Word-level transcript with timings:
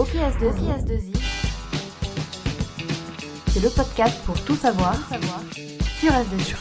OKS2I. 0.00 1.12
C'est 3.48 3.62
le 3.62 3.68
podcast 3.68 4.16
pour 4.24 4.40
tout 4.44 4.56
savoir, 4.56 4.96
sur 6.00 6.10
S2I. 6.10 6.54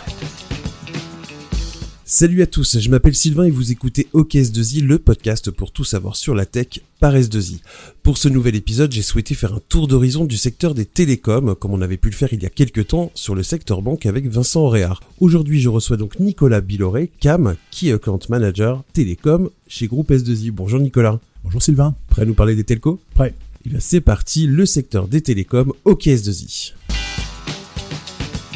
Salut 2.04 2.42
à 2.42 2.48
tous, 2.48 2.80
je 2.80 2.90
m'appelle 2.90 3.16
Sylvain 3.16 3.46
et 3.46 3.50
vous 3.50 3.72
écoutez 3.72 4.10
OKS2I, 4.14 4.84
le 4.84 5.00
podcast 5.00 5.52
pour 5.52 5.72
tout 5.72 5.86
savoir 5.86 6.18
sur 6.18 6.36
la 6.36 6.46
tech 6.46 6.82
par 7.00 7.16
S2I. 7.16 7.62
Pour 8.04 8.18
ce 8.18 8.28
nouvel 8.28 8.58
épisode, 8.58 8.92
j'ai 8.92 9.04
souhaité 9.04 9.36
faire 9.36 9.54
un 9.54 9.62
tour 9.70 9.88
d'horizon 9.88 10.26
du 10.26 10.36
secteur 10.36 10.74
des 10.74 10.86
télécoms, 10.86 11.56
comme 11.56 11.72
on 11.72 11.82
avait 11.82 11.96
pu 11.96 12.10
le 12.10 12.16
faire 12.16 12.34
il 12.34 12.44
y 12.44 12.46
a 12.46 12.50
quelques 12.50 12.88
temps 12.88 13.10
sur 13.14 13.36
le 13.36 13.44
secteur 13.44 13.82
banque 13.82 14.06
avec 14.06 14.28
Vincent 14.28 14.64
Auréard. 14.64 15.00
Aujourd'hui, 15.22 15.62
je 15.62 15.70
reçois 15.70 15.96
donc 15.96 16.20
Nicolas 16.20 16.60
Biloré, 16.60 17.10
CAM, 17.22 17.56
Key 17.72 17.94
Account 17.94 18.20
Manager 18.28 18.84
Télécom 18.92 19.50
chez 19.70 19.88
Groupe 19.88 20.12
S2I. 20.12 20.52
Bonjour 20.52 20.82
Nicolas. 20.82 21.22
Bonjour 21.44 21.62
Sylvain. 21.62 21.96
Prêt 22.10 22.24
à 22.24 22.26
nous 22.26 22.34
parler 22.34 22.56
des 22.56 22.64
telcos? 22.64 23.00
Prêt. 23.14 23.34
Eh 23.66 23.70
bien 23.70 23.80
c'est 23.80 24.02
parti, 24.02 24.48
le 24.48 24.66
secteur 24.66 25.08
des 25.08 25.22
télécoms 25.22 25.74
OKS2I. 25.86 26.74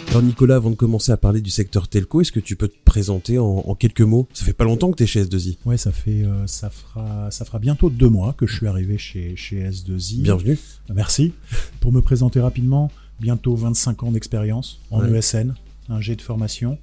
Alors 0.10 0.22
Nicolas, 0.22 0.58
avant 0.58 0.70
de 0.70 0.76
commencer 0.76 1.12
à 1.12 1.18
parler 1.18 1.42
du 1.42 1.50
secteur 1.50 1.88
telco, 1.88 2.22
est-ce 2.22 2.32
que 2.32 2.40
tu 2.40 2.56
peux 2.56 2.68
te 2.68 2.78
présenter 2.86 3.40
en, 3.40 3.46
en 3.66 3.74
quelques 3.74 4.02
mots? 4.02 4.28
Ça 4.34 4.46
fait 4.46 4.54
pas 4.54 4.64
longtemps 4.64 4.92
que 4.92 4.98
tu 4.98 5.04
es 5.04 5.08
chez 5.08 5.24
S2I. 5.24 5.58
Ouais, 5.66 5.78
ça 5.78 5.92
fait 5.92 6.24
euh, 6.24 6.46
ça 6.46 6.70
fera 6.70 7.32
ça 7.32 7.46
fera 7.46 7.58
bientôt 7.58 7.90
deux 7.90 8.10
mois 8.10 8.34
que 8.34 8.46
je 8.46 8.56
suis 8.56 8.68
arrivé 8.68 8.98
chez 9.00 9.36
chez 9.36 9.68
S2I. 9.70 10.22
Bienvenue. 10.22 10.60
Merci. 10.94 11.34
Pour 11.80 11.92
me 11.92 12.02
présenter 12.02 12.40
rapidement, 12.40 12.92
bientôt 13.20 13.56
25 13.56 14.04
ans 14.04 14.12
d'expérience 14.12 14.80
en 14.92 15.02
Ouais. 15.02 15.18
ESN, 15.18 15.56
un 15.90 16.00
jet 16.00 16.16
de 16.16 16.22
formation. 16.22 16.78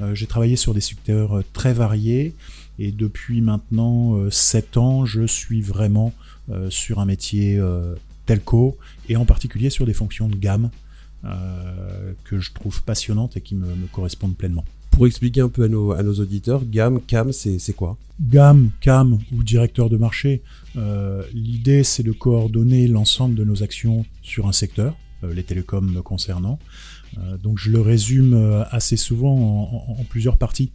Euh, 0.00 0.14
J'ai 0.16 0.26
travaillé 0.26 0.56
sur 0.56 0.74
des 0.74 0.80
secteurs 0.80 1.38
euh, 1.38 1.44
très 1.52 1.72
variés 1.74 2.34
et 2.82 2.90
depuis 2.90 3.40
maintenant 3.40 4.16
euh, 4.16 4.30
7 4.30 4.76
ans, 4.76 5.04
je 5.06 5.24
suis 5.24 5.62
vraiment 5.62 6.12
euh, 6.50 6.68
sur 6.68 6.98
un 6.98 7.04
métier 7.04 7.56
euh, 7.56 7.94
telco 8.26 8.76
et 9.08 9.14
en 9.14 9.24
particulier 9.24 9.70
sur 9.70 9.86
des 9.86 9.92
fonctions 9.92 10.28
de 10.28 10.34
gamme 10.34 10.70
euh, 11.24 12.12
que 12.24 12.40
je 12.40 12.52
trouve 12.52 12.82
passionnantes 12.82 13.36
et 13.36 13.40
qui 13.40 13.54
me, 13.54 13.66
me 13.66 13.86
correspondent 13.86 14.36
pleinement. 14.36 14.64
Pour 14.90 15.06
expliquer 15.06 15.42
un 15.42 15.48
peu 15.48 15.62
à 15.62 15.68
nos, 15.68 15.92
à 15.92 16.02
nos 16.02 16.14
auditeurs, 16.14 16.64
GAM, 16.64 17.00
CAM, 17.00 17.30
c'est 17.30 17.72
quoi? 17.72 17.96
Gamme, 18.20 18.70
CAM 18.80 19.20
ou 19.32 19.44
directeur 19.44 19.88
de 19.88 19.96
marché, 19.96 20.42
l'idée 21.32 21.82
c'est 21.82 22.02
de 22.02 22.12
coordonner 22.12 22.88
l'ensemble 22.88 23.34
de 23.34 23.44
nos 23.44 23.62
actions 23.62 24.04
sur 24.20 24.48
un 24.48 24.52
secteur, 24.52 24.94
les 25.22 25.44
télécoms 25.44 25.80
me 25.80 26.02
concernant. 26.02 26.58
Euh, 27.18 27.36
donc 27.36 27.58
je 27.58 27.70
le 27.70 27.80
résume 27.80 28.34
euh, 28.34 28.64
assez 28.70 28.96
souvent 28.96 29.34
en, 29.98 30.04
plusieurs 30.08 30.36
parties. 30.36 30.72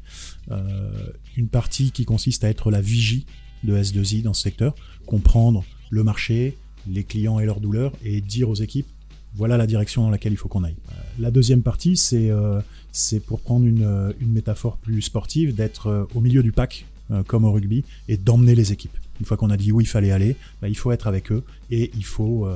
Euh, 0.51 0.91
une 1.35 1.47
partie 1.47 1.91
qui 1.91 2.05
consiste 2.05 2.43
à 2.43 2.49
être 2.49 2.71
la 2.71 2.81
vigie 2.81 3.25
de 3.63 3.75
S2I 3.75 4.21
dans 4.23 4.33
ce 4.33 4.43
secteur, 4.43 4.75
comprendre 5.05 5.63
le 5.89 6.03
marché, 6.03 6.57
les 6.87 7.03
clients 7.03 7.39
et 7.39 7.45
leurs 7.45 7.59
douleurs 7.59 7.91
et 8.03 8.21
dire 8.21 8.49
aux 8.49 8.55
équipes 8.55 8.87
voilà 9.35 9.57
la 9.57 9.67
direction 9.67 10.03
dans 10.03 10.09
laquelle 10.09 10.33
il 10.33 10.37
faut 10.37 10.47
qu'on 10.47 10.63
aille. 10.63 10.77
La 11.19 11.29
deuxième 11.29 11.61
partie, 11.61 11.95
c'est 11.95 13.19
pour 13.19 13.39
prendre 13.39 13.67
une, 13.67 14.13
métaphore 14.21 14.77
plus 14.77 15.03
sportive, 15.03 15.53
d'être 15.53 16.07
au 16.15 16.21
milieu 16.21 16.41
du 16.41 16.51
pack, 16.51 16.85
comme 17.27 17.45
au 17.45 17.51
rugby, 17.51 17.83
et 18.07 18.17
d'emmener 18.17 18.55
les 18.55 18.71
équipes. 18.71 18.97
Une 19.19 19.27
fois 19.27 19.37
qu'on 19.37 19.51
a 19.51 19.57
dit 19.57 19.71
où 19.71 19.79
il 19.79 19.85
fallait 19.87 20.11
aller, 20.11 20.37
bah, 20.59 20.69
il 20.69 20.77
faut 20.77 20.91
être 20.91 21.05
avec 21.05 21.31
eux 21.31 21.43
et 21.69 21.91
il 21.95 22.05
faut, 22.05 22.47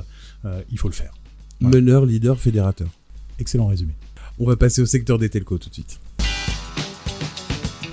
il 0.71 0.79
faut 0.79 0.87
le 0.87 0.95
faire. 0.95 1.13
Voilà. 1.59 1.75
Meneur, 1.75 2.05
leader, 2.07 2.39
fédérateur. 2.39 2.89
Excellent 3.39 3.67
résumé. 3.67 3.93
On 4.39 4.45
va 4.45 4.55
passer 4.55 4.81
au 4.81 4.85
secteur 4.85 5.17
des 5.19 5.29
telcos 5.29 5.57
tout 5.59 5.69
de 5.69 5.73
suite. 5.73 5.99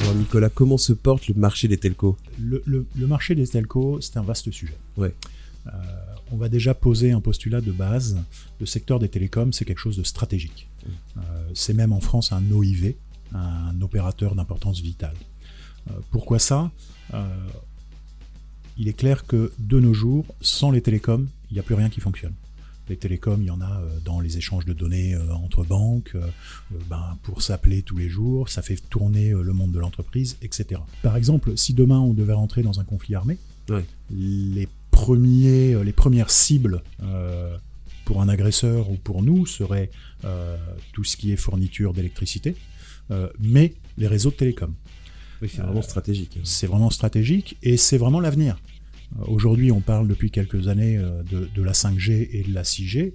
Alors 0.01 0.15
Nicolas, 0.15 0.49
comment 0.49 0.79
se 0.79 0.93
porte 0.93 1.29
le 1.29 1.35
marché 1.35 1.69
des 1.69 1.77
telcos? 1.79 2.17
Le, 2.41 2.63
le- 2.67 2.87
le 2.97 3.07
marché 3.07 3.35
des 3.35 3.47
telcos, 3.47 3.99
c'est 4.01 4.17
un 4.17 4.23
vaste 4.23 4.51
sujet. 4.51 4.77
Ouais. 4.97 5.15
Euh, 5.67 5.71
on 6.31 6.37
va 6.37 6.49
déjà 6.49 6.73
poser 6.75 7.11
un 7.13 7.21
postulat 7.21 7.61
de 7.61 7.73
base. 7.73 8.19
Le 8.61 8.67
secteur 8.67 8.99
des 8.99 9.09
télécoms, 9.09 9.53
c'est 9.53 9.65
quelque 9.65 9.81
chose 9.81 9.97
de 9.97 10.03
stratégique. 10.03 10.69
Euh, 11.17 11.21
c'est 11.55 11.75
même 11.75 11.93
en 11.93 12.01
France 12.01 12.33
un 12.33 12.43
OIV, 12.51 12.95
un 13.35 13.79
opérateur 13.83 14.35
d'importance 14.35 14.81
vitale. 14.81 15.17
Euh, 15.91 15.95
pourquoi 16.11 16.39
ça? 16.39 16.71
Il 18.79 18.87
est 18.89 18.93
clair 18.93 19.27
que 19.27 19.53
de 19.59 19.81
nos 19.81 19.93
jours, 19.93 20.25
sans 20.41 20.71
les 20.71 20.81
télécoms, 20.83 21.27
il 21.51 21.55
n'y 21.55 21.61
a 21.61 21.63
plus 21.63 21.75
rien 21.75 21.89
qui 21.91 22.01
fonctionne. 22.01 22.35
Les 22.89 22.97
télécoms, 22.97 23.39
il 23.41 23.47
y 23.47 23.51
en 23.51 23.61
a 23.61 23.81
euh, 23.81 23.99
dans 24.05 24.21
les 24.21 24.39
échanges 24.39 24.65
de 24.65 24.73
données 24.73 25.15
euh, 25.15 25.33
entre 25.35 25.65
banques, 25.65 26.13
euh, 26.15 26.27
ben, 26.89 27.19
pour 27.23 27.43
s'appeler 27.43 27.83
tous 27.83 27.97
les 27.99 28.09
jours, 28.09 28.49
ça 28.49 28.63
fait 28.63 28.77
tourner 28.89 29.31
le 29.31 29.53
monde 29.53 29.73
de 29.73 29.79
l'entreprise, 29.79 30.37
etc. 30.43 30.81
Par 31.03 31.17
exemple, 31.17 31.57
si 31.57 31.75
demain 31.75 31.99
on 32.01 32.15
devait 32.15 32.33
rentrer 32.33 32.63
dans 32.63 32.81
un 32.81 32.85
conflit 32.85 33.15
armé, 33.15 33.39
Ouais. 33.69 33.85
les, 34.11 34.67
premiers, 34.91 35.85
les 35.85 35.93
premières 35.93 36.31
cibles 36.31 36.83
euh, 37.03 37.57
pour 38.07 38.23
un 38.23 38.29
agresseur 38.31 38.91
ou 38.91 38.97
pour 38.97 39.23
nous 39.23 39.45
seraient 39.47 39.91
euh, 40.25 40.57
tout 40.95 41.05
ce 41.05 41.17
qui 41.19 41.33
est 41.33 41.37
fourniture 41.37 41.93
d'électricité, 41.93 42.57
euh, 43.11 43.29
mais 43.39 43.75
les 43.99 44.07
réseaux 44.07 44.31
de 44.31 44.37
télécom. 44.37 44.75
Oui, 45.43 45.51
c'est 45.55 45.61
vraiment 45.63 45.83
stratégique. 45.83 46.39
C'est 46.45 46.67
vraiment 46.67 46.91
stratégique 46.91 47.59
et 47.63 47.77
c'est 47.77 47.99
vraiment 47.99 48.21
l'avenir. 48.21 48.59
Euh, 49.17 49.25
Aujourd'hui, 49.27 49.73
on 49.73 49.81
parle 49.81 50.09
depuis 50.09 50.31
quelques 50.31 50.69
années 50.69 50.97
euh, 50.99 51.23
de, 51.23 51.63
la 51.63 51.73
5G 51.73 52.29
et 52.33 52.43
de 52.45 52.55
la 52.55 52.63
6G. 52.63 53.13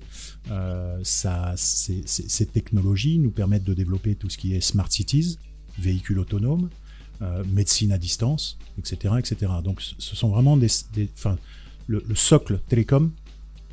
Euh, 0.51 0.99
ces- 1.03 2.45
technologies 2.45 3.19
nous 3.19 3.31
permettent 3.31 3.63
de 3.63 3.73
développer 3.73 4.15
tout 4.15 4.29
ce 4.29 4.37
qui 4.37 4.55
est 4.55 4.61
smart 4.61 4.91
cities, 4.91 5.37
véhicules 5.79 6.19
autonomes, 6.19 6.69
médecine 7.53 7.93
à 7.93 7.97
distance, 7.97 8.57
etc., 8.77 9.13
etc. 9.17 9.49
Donc, 9.63 9.81
ce 9.81 10.15
sont 10.15 10.27
vraiment 10.29 10.57
le 11.87 12.15
socle 12.15 12.59
télécom 12.67 13.11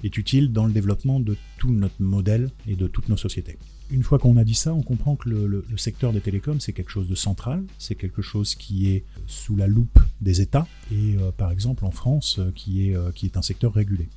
est 0.05 0.17
utile 0.17 0.53
dans 0.53 0.67
le 0.67 0.73
développement 0.73 1.21
de 1.21 1.37
tout 1.59 1.73
notre 1.73 2.01
modèle 2.01 2.51
et 2.67 2.77
de 2.77 2.87
toutes 2.87 3.09
nos 3.09 3.17
sociétés. 3.17 3.59
Une 3.91 4.05
fois 4.05 4.21
qu'on 4.21 4.37
a 4.37 4.45
dit 4.45 4.55
ça, 4.55 4.73
on 4.73 4.83
comprend 4.83 5.17
que 5.17 5.29
le, 5.29 5.65
secteur 5.77 6.13
des 6.13 6.21
télécoms, 6.21 6.61
c'est 6.61 6.73
quelque 6.73 6.91
chose 6.93 7.09
de 7.09 7.17
central, 7.17 7.65
c'est 7.79 7.97
quelque 7.97 8.23
chose 8.23 8.55
qui 8.55 8.89
est 8.89 9.05
sous 9.27 9.57
la 9.57 9.67
loupe 9.67 9.99
des 10.21 10.41
États, 10.41 10.67
et 10.93 11.17
euh, 11.17 11.33
par 11.33 11.51
exemple 11.51 11.85
en 11.85 11.91
France, 11.91 12.39
euh, 12.39 12.53
qui, 12.55 12.89
est, 12.89 12.97
euh, 12.97 13.11
qui 13.11 13.27
est 13.27 13.37
un 13.37 13.43
secteur 13.43 13.75
régulé. 13.75 14.09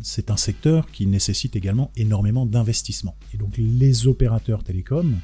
C'est 0.00 0.30
un 0.30 0.36
secteur 0.36 0.90
qui 0.90 1.06
nécessite 1.06 1.56
également 1.56 1.90
énormément 1.96 2.46
d'investissements. 2.46 3.16
Et 3.32 3.36
donc 3.36 3.56
les 3.56 4.06
opérateurs 4.06 4.64
télécoms 4.64 5.14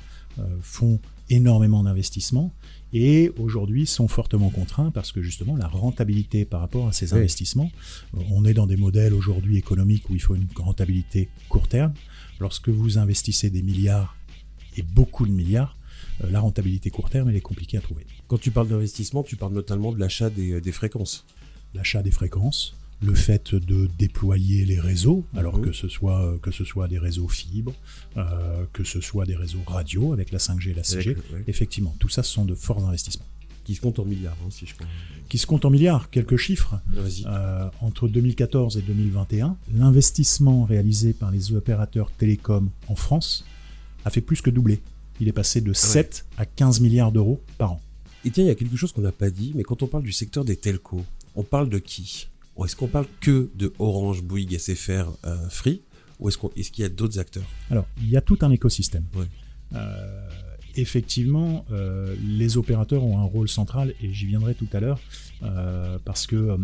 font 0.62 1.00
énormément 1.28 1.82
d'investissements 1.82 2.54
et 2.92 3.30
aujourd'hui 3.38 3.86
sont 3.86 4.08
fortement 4.08 4.50
contraints 4.50 4.90
parce 4.90 5.12
que 5.12 5.22
justement 5.22 5.56
la 5.56 5.68
rentabilité 5.68 6.44
par 6.44 6.60
rapport 6.60 6.88
à 6.88 6.92
ces 6.92 7.14
investissements, 7.14 7.70
euh, 8.16 8.20
on 8.30 8.44
est 8.44 8.54
dans 8.54 8.66
des 8.66 8.76
modèles 8.76 9.14
aujourd'hui 9.14 9.56
économiques 9.56 10.10
où 10.10 10.14
il 10.14 10.20
faut 10.20 10.34
une 10.34 10.48
rentabilité 10.56 11.28
court 11.48 11.68
terme. 11.68 11.94
Lorsque 12.40 12.68
vous 12.68 12.98
investissez 12.98 13.50
des 13.50 13.62
milliards 13.62 14.16
et 14.76 14.82
beaucoup 14.82 15.26
de 15.26 15.32
milliards, 15.32 15.76
euh, 16.24 16.30
la 16.30 16.40
rentabilité 16.40 16.90
court 16.90 17.10
terme, 17.10 17.28
elle 17.28 17.36
est 17.36 17.40
compliquée 17.40 17.78
à 17.78 17.80
trouver. 17.80 18.06
Quand 18.28 18.38
tu 18.38 18.50
parles 18.50 18.68
d'investissement, 18.68 19.22
tu 19.22 19.36
parles 19.36 19.52
notamment 19.52 19.92
de 19.92 19.98
l'achat 19.98 20.30
des, 20.30 20.60
des 20.60 20.72
fréquences. 20.72 21.26
L'achat 21.74 22.02
des 22.02 22.10
fréquences, 22.10 22.74
le 23.02 23.14
fait 23.14 23.54
de 23.54 23.88
déployer 23.98 24.64
les 24.66 24.78
réseaux, 24.78 25.24
alors 25.34 25.56
Mhm. 25.58 25.64
que 25.66 25.72
ce 25.72 25.88
soit 25.88 26.20
euh, 26.22 26.38
que 26.38 26.50
ce 26.50 26.64
soit 26.64 26.86
des 26.88 26.98
réseaux 26.98 27.28
fibres, 27.28 27.74
euh, 28.16 28.64
que 28.72 28.84
ce 28.84 29.00
soit 29.00 29.24
des 29.26 29.36
réseaux 29.36 29.62
radio 29.66 30.12
avec 30.12 30.32
la 30.32 30.38
5G 30.38 30.70
et 30.70 30.74
la 30.74 30.82
6G, 30.82 31.10
Avec- 31.12 31.32
ouais. 31.32 31.44
effectivement, 31.46 31.94
tout 31.98 32.08
ça 32.10 32.22
ce 32.22 32.32
sont 32.32 32.44
de 32.44 32.54
forts 32.54 32.84
investissements. 32.86 33.24
Qui 33.64 33.74
se 33.74 33.80
comptent 33.82 33.98
en 34.00 34.04
milliards, 34.04 34.36
hein, 34.44 34.48
si 34.50 34.66
je 34.66 34.74
crois. 34.74 34.86
Qui 35.28 35.38
se 35.38 35.46
comptent 35.46 35.64
en 35.64 35.70
milliards, 35.70 36.10
quelques 36.10 36.36
chiffres. 36.36 36.80
Vas-y. 36.92 37.24
Euh, 37.26 37.68
entre 37.82 38.08
2014 38.08 38.76
et 38.78 38.82
2021, 38.82 39.56
l'investissement 39.72 40.64
réalisé 40.64 41.12
par 41.12 41.30
les 41.30 41.52
opérateurs 41.52 42.10
télécoms 42.10 42.70
en 42.88 42.94
France 42.96 43.44
a 44.04 44.10
fait 44.10 44.22
plus 44.22 44.40
que 44.40 44.50
doubler. 44.50 44.80
Il 45.20 45.28
est 45.28 45.32
passé 45.32 45.60
de 45.60 45.72
7 45.72 46.24
à 46.38 46.46
15 46.46 46.80
milliards 46.80 47.12
d'euros 47.12 47.40
par 47.58 47.72
an. 47.72 47.80
Et 48.24 48.30
tiens, 48.30 48.44
il 48.44 48.48
y 48.48 48.50
a 48.50 48.54
quelque 48.54 48.76
chose 48.76 48.92
qu'on 48.92 49.02
n'a 49.02 49.12
pas 49.12 49.30
dit, 49.30 49.52
mais 49.54 49.62
quand 49.62 49.82
on 49.82 49.86
parle 49.86 50.02
du 50.02 50.12
secteur 50.12 50.44
des 50.44 50.56
telcos, 50.56 51.04
on 51.36 51.42
parle 51.42 51.68
de 51.68 51.78
qui? 51.78 52.28
Est-ce 52.64 52.76
qu'on 52.76 52.88
parle 52.88 53.06
que 53.20 53.50
de 53.54 53.72
Orange, 53.78 54.22
Bouygues, 54.22 54.58
SFR, 54.58 55.10
euh, 55.24 55.36
Free 55.48 55.82
Ou 56.18 56.28
est-ce 56.28 56.38
qu'il 56.70 56.82
y 56.82 56.84
a 56.84 56.88
d'autres 56.88 57.18
acteurs? 57.18 57.48
Alors, 57.70 57.86
il 58.02 58.08
y 58.10 58.16
a 58.16 58.20
tout 58.20 58.38
un 58.42 58.50
écosystème. 58.50 59.04
Ouais. 59.14 59.24
Euh, 59.74 60.28
effectivement, 60.76 61.64
euh, 61.72 62.14
les 62.22 62.56
opérateurs 62.56 63.02
ont 63.04 63.18
un 63.18 63.24
rôle 63.24 63.48
central, 63.48 63.94
et 64.02 64.12
j'y 64.12 64.26
viendrai 64.26 64.54
tout 64.54 64.68
à 64.72 64.80
l'heure, 64.80 65.00
euh, 65.42 65.98
parce 66.04 66.26
que 66.26 66.58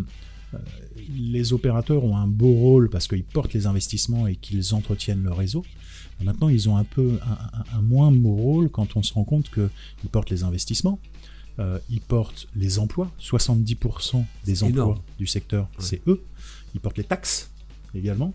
les 1.15 1.51
opérateurs 1.53 2.03
ont 2.05 2.15
un 2.15 2.27
beau 2.27 2.53
rôle 2.53 2.89
parce 2.89 3.07
qu'ils 3.07 3.23
portent 3.25 3.53
les 3.53 3.67
investissements 3.67 4.27
et 4.27 4.35
qu'ils 4.37 4.73
entretiennent 4.73 5.23
le 5.23 5.33
réseau. 5.33 5.65
Maintenant, 6.23 6.47
ils 6.49 6.69
ont 6.69 6.77
un 6.77 6.85
peu 6.85 7.19
un, 7.21 7.59
un- 7.75 7.77
un 7.77 7.81
moins 7.81 8.11
beau 8.11 8.33
rôle 8.33 8.69
quand 8.69 8.95
on 8.95 9.03
se 9.03 9.13
rend 9.13 9.25
compte 9.25 9.51
qu'ils 9.51 10.09
portent 10.09 10.29
les 10.29 10.43
investissements, 10.43 10.99
euh, 11.59 11.79
ils 11.89 12.01
portent 12.01 12.47
les 12.55 12.79
emplois, 12.79 13.11
70% 13.19 14.23
des 14.45 14.63
emplois 14.63 14.83
énorme. 14.83 14.99
du 15.17 15.27
secteur, 15.27 15.63
Ouais. 15.77 15.85
c'est 15.85 16.01
eux. 16.07 16.23
Ils 16.75 16.79
portent 16.81 16.97
les 16.97 17.03
taxes 17.03 17.49
également. 17.95 18.33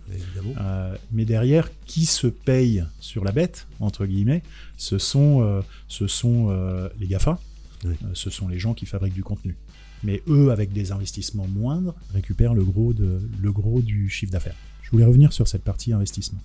Euh, 0.59 0.97
mais 1.13 1.25
derrière, 1.25 1.71
qui 1.87 2.05
se 2.07 2.27
paye 2.27 2.85
sur 3.01 3.23
la 3.23 3.31
bête, 3.33 3.67
entre 3.81 4.07
guillemets, 4.07 4.43
ce 4.77 4.99
sont, 4.99 5.43
euh, 5.43 5.61
ce 5.89 6.07
sont 6.09 6.49
euh, 6.51 6.89
les 6.99 7.07
GAFA, 7.07 7.39
Oui. 7.85 7.95
Ce 8.15 8.31
sont 8.31 8.49
les 8.49 8.59
gens 8.59 8.75
qui 8.75 8.87
fabriquent 8.87 9.15
du 9.15 9.23
contenu. 9.23 9.57
Mais 10.05 10.23
eux, 10.27 10.51
avec 10.51 10.73
des 10.73 10.91
investissements 10.91 11.47
moindres, 11.47 11.95
récupèrent 12.13 12.55
le 12.55 12.65
gros, 12.65 12.93
de, 12.93 13.21
le 13.41 13.53
gros 13.53 13.83
du 13.83 14.09
chiffre 14.09 14.33
d'affaires. 14.33 14.57
Je 14.83 14.91
voulais 14.91 15.05
revenir 15.05 15.33
sur 15.33 15.47
cette 15.47 15.63
partie 15.63 15.93
investissement. 15.93 16.41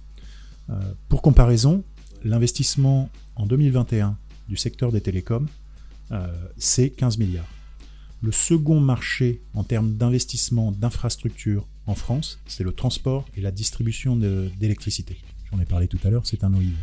Pour 1.10 1.22
comparaison, 1.22 1.84
l'investissement 2.24 3.10
en 3.36 3.46
2021 3.46 4.18
du 4.50 4.58
secteur 4.58 4.92
des 4.92 5.02
télécoms, 5.02 5.48
c'est 6.58 6.90
15 6.90 7.18
milliards. 7.18 7.48
Le 8.22 8.32
second 8.32 8.80
marché 8.80 9.42
en 9.54 9.64
termes 9.64 9.94
d'investissement 9.94 10.72
d'infrastructures 10.72 11.68
en 11.86 11.94
France, 11.94 12.40
c'est 12.48 12.64
le 12.64 12.72
transport 12.72 13.26
et 13.36 13.42
la 13.42 13.52
distribution 13.52 14.16
d'électricité. 14.16 15.18
J'en 15.52 15.60
ai 15.60 15.66
parlé 15.66 15.88
tout 15.88 16.00
à 16.04 16.10
l'heure, 16.10 16.26
c'est 16.26 16.44
un 16.44 16.54
OIV. 16.54 16.74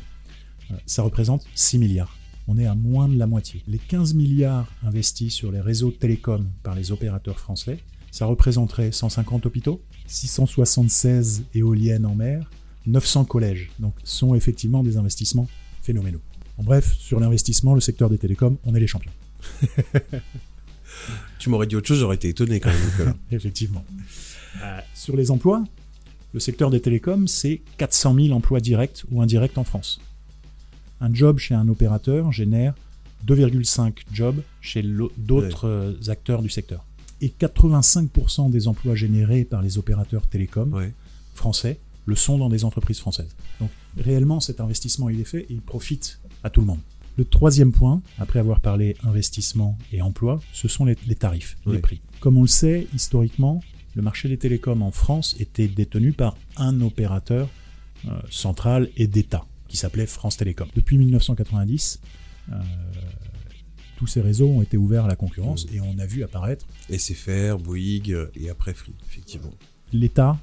Euh, 0.71 0.75
ça 0.87 1.03
représente 1.03 1.45
6 1.55 1.79
milliards. 1.79 2.17
On 2.47 2.57
est 2.57 2.67
à 2.67 2.75
moins 2.75 3.09
de 3.09 3.19
la 3.19 3.27
moitié. 3.27 3.63
Les 3.67 3.79
15 3.79 4.15
milliards 4.15 4.71
investis 4.83 5.33
sur 5.33 5.51
les 5.51 5.61
réseaux 5.61 5.91
télécoms 5.91 6.47
par 6.63 6.75
les 6.75 6.93
opérateurs 6.93 7.39
français, 7.39 7.79
ça 8.11 8.27
représenterait 8.27 8.93
150 8.93 9.47
hôpitaux, 9.47 9.83
676 10.07 11.45
éoliennes 11.55 12.07
en 12.07 12.15
mer, 12.15 12.51
900 12.87 13.25
collèges. 13.25 13.71
Donc, 13.79 13.95
sont 14.05 14.35
effectivement 14.35 14.83
des 14.83 14.97
investissements 14.97 15.49
phénoménaux. 15.83 16.21
En 16.59 16.63
bref, 16.63 16.97
sur 16.99 17.21
l'investissement, 17.21 17.75
le 17.75 17.81
secteur 17.81 18.11
des 18.11 18.19
télécoms, 18.19 18.57
on 18.65 18.75
est 18.75 18.81
les 18.81 18.87
champions. 18.87 19.13
tu 21.39 21.51
m'aurais 21.51 21.67
dit 21.67 21.77
autre 21.77 21.89
chose, 21.89 21.99
j'aurais 21.99 22.17
été 22.17 22.29
étonné 22.29 22.61
quand 22.61 22.71
même. 22.71 23.15
effectivement. 23.31 23.85
Euh, 24.63 24.81
sur 24.95 25.17
les 25.17 25.31
emplois, 25.31 25.65
le 26.33 26.41
secteur 26.41 26.71
des 26.71 26.81
télécoms, 26.81 27.27
c'est 27.27 27.63
400 27.79 28.15
000 28.15 28.31
emplois 28.31 28.61
directs 28.61 29.05
ou 29.11 29.21
indirects 29.21 29.59
en 29.59 29.65
France. 29.65 30.01
Un 31.01 31.13
job 31.13 31.39
chez 31.39 31.55
un 31.55 31.69
opérateur 31.69 32.33
génère 32.33 32.75
2,5 33.27 33.93
jobs 34.13 34.43
chez 34.61 34.85
d'autres 35.17 35.97
acteurs 36.09 36.43
du 36.43 36.51
secteur. 36.51 36.85
Et 37.21 37.29
85% 37.29 38.51
des 38.51 38.69
emplois 38.69 38.95
générés 38.95 39.45
par 39.45 39.63
les 39.63 39.79
opérateurs 39.79 40.27
télécoms 40.27 40.93
français 41.35 41.79
le 42.07 42.17
sont 42.17 42.39
dans 42.39 42.49
des 42.49 42.65
entreprises 42.65 42.99
françaises. 42.99 43.35
Donc 43.61 43.71
réellement, 43.97 44.41
cet 44.41 44.61
investissement, 44.61 45.09
il 45.09 45.21
est 45.21 45.25
fait 45.25 45.43
et 45.43 45.47
il 45.51 45.63
profite 45.63 46.21
à 46.45 46.51
tout 46.51 46.61
le 46.61 46.67
monde. 46.67 46.81
Le 47.17 47.25
troisième 47.25 47.73
point, 47.73 48.03
après 48.19 48.39
avoir 48.39 48.61
parlé 48.61 48.97
investissement 49.05 49.79
et 49.93 50.03
emploi, 50.03 50.41
ce 50.53 50.69
sont 50.69 50.85
les, 50.85 50.97
tarifs, 51.15 51.57
les 51.67 51.79
prix. 51.79 52.01
Comme 52.21 52.37
on 52.39 52.43
le 52.43 52.49
sait, 52.49 52.87
historiquement, 52.95 53.63
le 53.95 54.03
marché 54.03 54.29
des 54.29 54.37
télécoms 54.37 54.83
en 54.83 54.91
France 54.91 55.37
était 55.39 55.69
détenu 55.69 56.13
par 56.13 56.37
un 56.57 56.81
opérateur 56.81 57.49
euh, 58.07 58.11
central 58.31 58.91
et 58.97 59.07
d'État, 59.07 59.47
qui 59.69 59.77
s'appelait 59.77 60.07
France 60.07 60.37
Télécom. 60.37 60.69
Depuis 60.75 60.99
1990, 60.99 62.01
euh, 62.51 62.55
tous 63.97 64.09
ces 64.09 64.21
réseaux 64.21 64.49
ont 64.49 64.63
été 64.63 64.77
ouverts 64.77 65.05
à 65.05 65.09
la 65.09 65.17
concurrence 65.17 65.67
mmh. 65.67 65.77
et 65.77 65.81
on 65.81 65.99
a 66.01 66.07
vu 66.07 66.25
apparaître 66.25 66.67
SFR, 66.91 67.59
Bouygues 67.59 68.29
et 68.35 68.51
après 68.51 68.75
Free, 68.75 68.95
effectivement. 69.09 69.53
L'État 69.93 70.37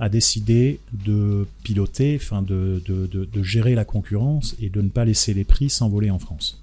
a 0.00 0.08
décidé 0.08 0.80
de 0.92 1.46
piloter, 1.62 2.16
enfin 2.20 2.40
de, 2.40 2.82
de, 2.86 3.42
gérer 3.42 3.74
la 3.74 3.84
concurrence 3.84 4.56
et 4.60 4.70
de 4.70 4.80
ne 4.80 4.88
pas 4.88 5.04
laisser 5.04 5.34
les 5.34 5.44
prix 5.44 5.68
s'envoler 5.68 6.10
en 6.10 6.18
France. 6.18 6.62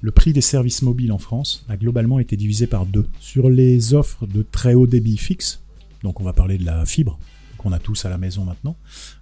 Le 0.00 0.10
prix 0.10 0.32
des 0.32 0.40
services 0.40 0.82
mobiles 0.82 1.12
en 1.12 1.18
France 1.18 1.64
a 1.68 1.76
globalement 1.76 2.18
été 2.18 2.36
divisé 2.36 2.66
par 2.66 2.84
deux. 2.86 3.06
Sur 3.20 3.48
les 3.48 3.94
offres 3.94 4.26
de 4.26 4.42
très 4.42 4.74
haut 4.74 4.88
débit 4.88 5.16
fixe, 5.16 5.60
donc 6.02 6.20
on 6.20 6.24
va 6.24 6.32
parler 6.32 6.58
de 6.58 6.64
la 6.66 6.84
fibre, 6.84 7.20
qu'on 7.56 7.70
a 7.70 7.78
tous 7.78 8.04
à 8.04 8.10
la 8.10 8.18
maison 8.18 8.44
maintenant, 8.44 8.76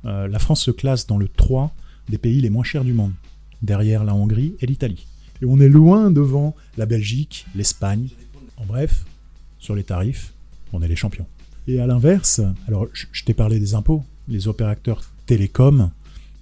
euh, 0.06 0.26
la 0.26 0.38
France 0.38 0.62
se 0.62 0.70
classe 0.70 1.06
dans 1.06 1.18
le 1.18 1.28
3 1.28 1.74
des 2.08 2.16
pays 2.16 2.40
les 2.40 2.48
moins 2.48 2.64
chers 2.64 2.84
du 2.84 2.94
monde, 2.94 3.12
derrière 3.60 4.04
la 4.04 4.14
Hongrie 4.14 4.54
et 4.60 4.66
l'Italie. 4.66 5.06
Et 5.42 5.44
on 5.44 5.60
est 5.60 5.68
loin 5.68 6.10
devant 6.10 6.56
la 6.78 6.86
Belgique, 6.86 7.44
l'Espagne. 7.54 8.08
En 8.56 8.64
bref, 8.64 9.04
sur 9.58 9.74
les 9.74 9.84
tarifs, 9.84 10.32
on 10.72 10.80
est 10.80 10.88
les 10.88 10.96
champions. 10.96 11.26
Et 11.66 11.80
à 11.80 11.86
l'inverse, 11.86 12.40
alors 12.66 12.86
je, 12.92 13.24
t'ai 13.24 13.34
parlé 13.34 13.60
des 13.60 13.74
impôts, 13.74 14.02
les 14.28 14.48
opérateurs 14.48 15.02
télécoms 15.26 15.90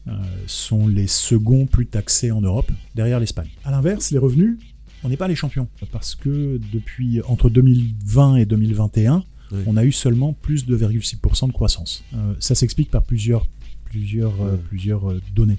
euh, 0.07 0.13
sont 0.47 0.87
les 0.87 1.07
seconds 1.07 1.67
plus 1.67 1.87
taxés 1.87 2.31
en 2.31 2.41
Europe, 2.41 2.71
derrière 2.95 3.21
l'Espagne. 3.21 3.49
À 3.65 3.71
l'inverse, 3.71 4.11
les 4.11 4.19
revenus, 4.19 4.59
on 5.05 5.09
n'est 5.09 5.17
pas 5.17 5.29
les 5.29 5.37
champions, 5.37 5.69
parce 5.93 6.15
que 6.15 6.61
depuis 6.73 7.21
entre 7.23 7.51
2020 7.51 8.37
et 8.37 8.47
2021, 8.47 9.25
on 9.67 9.77
a 9.79 9.85
eu 9.85 9.93
seulement 9.93 10.35
plus 10.35 10.67
de 10.67 10.77
2,6% 10.77 11.47
de 11.47 11.53
croissance. 11.53 12.05
Euh, 12.15 12.35
ça 12.39 12.55
s'explique 12.55 12.91
par 12.91 13.03
plusieurs, 13.03 13.47
plusieurs, 13.85 14.43
euh, 14.43 14.57
plusieurs 14.69 15.15
données. 15.35 15.59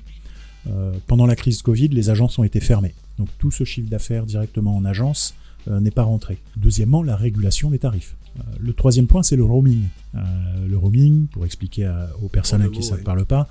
pendant 1.07 1.25
la 1.25 1.35
crise 1.35 1.63
Covid, 1.63 1.87
les 1.87 2.09
agences 2.11 2.37
ont 2.37 2.43
été 2.43 2.59
fermées. 2.59 2.93
Donc 3.17 3.29
tout 3.39 3.49
ce 3.49 3.63
chiffre 3.63 3.89
d'affaires 3.89 4.25
directement 4.25 4.75
en 4.77 4.85
agence 4.85 5.33
n'est 5.67 5.91
pas 5.91 6.03
rentré. 6.03 6.39
Deuxièmement, 6.57 7.03
la 7.03 7.15
régulation 7.15 7.69
des 7.69 7.79
tarifs. 7.79 8.15
Euh, 8.37 8.41
le 8.59 8.73
troisième 8.73 9.07
point, 9.07 9.23
c'est 9.23 9.35
le 9.35 9.43
roaming. 9.43 9.83
Euh, 10.15 10.19
le 10.67 10.77
roaming, 10.77 11.27
pour 11.27 11.45
expliquer 11.45 11.91
aux 12.21 12.27
personnes 12.27 12.69
qui 12.71 12.79
ne 12.91 12.97
parlent 12.97 13.25
pas, 13.25 13.47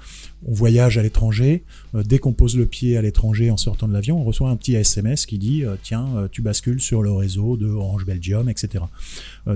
on 0.47 0.53
voyage 0.53 0.99
à 0.99 1.03
l'étranger. 1.03 1.65
Euh, 1.95 2.03
dès 2.03 2.19
qu'on 2.19 2.33
pose 2.33 2.57
le 2.57 2.67
pied 2.67 2.97
à 2.97 3.03
l'étranger 3.03 3.51
en 3.51 3.57
sortant 3.57 3.89
de 3.89 3.93
l'avion, 3.93 4.21
on 4.21 4.25
reçoit 4.25 4.51
un 4.51 4.57
petit 4.57 4.75
SMS 4.75 5.27
qui 5.27 5.39
dit 5.39 5.65
tiens, 5.83 6.29
tu 6.31 6.43
bascules 6.43 6.81
sur 6.81 7.03
le 7.03 7.13
réseau 7.13 7.57
de 7.57 7.67
Orange 7.67 8.05
Belgium, 8.05 8.49
etc. 8.49 8.85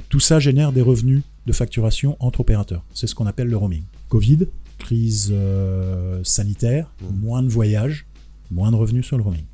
tout 0.09 0.21
ça 0.21 0.41
génère 0.41 0.73
des 0.73 0.83
revenus 0.83 1.23
de 1.47 1.53
facturation 1.53 2.17
entre 2.21 2.41
opérateurs. 2.41 2.85
C'est 2.95 3.07
ce 3.07 3.15
qu'on 3.15 3.27
appelle 3.27 3.49
le 3.49 3.57
roaming. 3.57 3.83
Covid, 4.09 4.47
crise 4.79 5.35
sanitaire, 6.23 6.91
mmh. 7.01 7.17
moins 7.17 7.43
de 7.43 7.49
voyages, 7.49 8.07
moins 8.51 8.71
de 8.71 8.77
revenus 8.77 9.07
sur 9.07 9.17
le 9.17 9.23
roaming. 9.23 9.45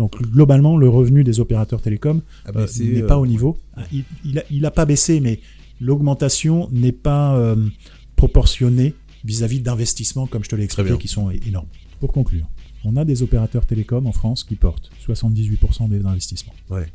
Donc 0.00 0.18
globalement, 0.22 0.78
le 0.78 0.88
revenu 0.88 1.24
des 1.24 1.40
opérateurs 1.40 1.82
télécoms 1.82 2.22
euh, 2.56 2.66
n'est 2.80 3.02
pas 3.02 3.18
au 3.18 3.26
euh, 3.26 3.28
niveau. 3.28 3.58
Ah, 3.76 3.84
il 3.92 4.62
n'a 4.62 4.70
pas 4.70 4.86
baissé, 4.86 5.20
mais 5.20 5.40
l'augmentation 5.78 6.70
n'est 6.72 6.90
pas 6.90 7.36
euh, 7.36 7.68
proportionnée 8.16 8.94
vis-à-vis 9.26 9.60
d'investissements, 9.60 10.26
comme 10.26 10.42
je 10.42 10.48
te 10.48 10.56
l'ai 10.56 10.64
expliqué, 10.64 10.96
qui 10.96 11.06
sont 11.06 11.28
énormes. 11.28 11.66
Pour 12.00 12.14
conclure, 12.14 12.48
on 12.82 12.96
a 12.96 13.04
des 13.04 13.22
opérateurs 13.22 13.66
télécoms 13.66 14.06
en 14.06 14.12
France 14.12 14.42
qui 14.42 14.56
portent 14.56 14.90
78% 15.06 15.90
des 15.90 16.06
investissements, 16.06 16.54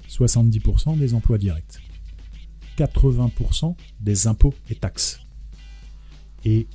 70% 0.09 0.97
des 0.97 1.13
emplois 1.13 1.37
directs, 1.37 1.77
80% 2.79 3.75
des 4.01 4.25
impôts 4.25 4.55
et 4.71 4.73
taxes. 4.73 5.19
Et 6.43 6.65